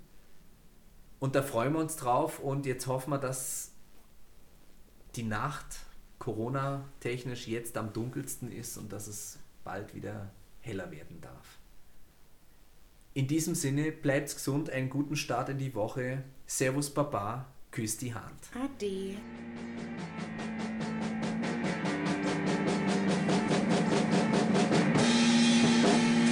Und 1.18 1.34
da 1.34 1.42
freuen 1.42 1.72
wir 1.72 1.80
uns 1.80 1.96
drauf 1.96 2.40
und 2.40 2.66
jetzt 2.66 2.86
hoffen 2.86 3.10
wir, 3.10 3.18
dass 3.18 3.70
die 5.14 5.22
Nacht 5.22 5.80
Corona-technisch 6.18 7.48
jetzt 7.48 7.76
am 7.76 7.92
dunkelsten 7.92 8.50
ist 8.50 8.76
und 8.76 8.92
dass 8.92 9.06
es 9.06 9.38
bald 9.64 9.94
wieder 9.94 10.30
heller 10.62 10.90
werden 10.90 11.20
darf. 11.20 11.58
In 13.14 13.26
diesem 13.28 13.54
Sinne, 13.54 13.92
bleibt 13.92 14.34
gesund, 14.34 14.70
einen 14.70 14.88
guten 14.88 15.16
Start 15.16 15.50
in 15.50 15.58
die 15.58 15.74
Woche. 15.74 16.22
Servus 16.46 16.88
Baba, 16.88 17.46
küsst 17.70 18.00
die 18.00 18.14
Hand. 18.14 18.50
Ade. 18.54 19.16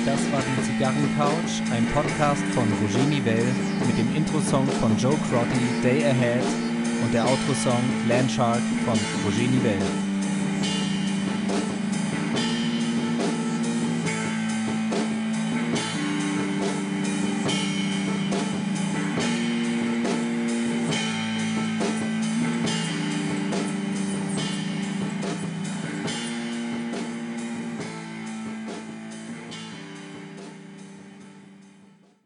Das 0.07 0.33
war 0.33 0.43
die 0.43 0.63
Zigarrencouch, 0.65 1.71
ein 1.71 1.87
Podcast 1.93 2.43
von 2.55 2.67
Roger 2.83 3.05
Nivelle 3.11 3.53
mit 3.87 3.99
dem 3.99 4.17
Intro-Song 4.17 4.67
von 4.67 4.97
Joe 4.97 5.17
Crotty, 5.29 5.83
Day 5.83 6.05
Ahead 6.07 6.45
und 7.05 7.13
der 7.13 7.25
Outro-Song 7.27 7.83
Landshark 8.09 8.63
von 8.87 8.99
Roger 9.25 9.51
Nivelle. 9.51 10.10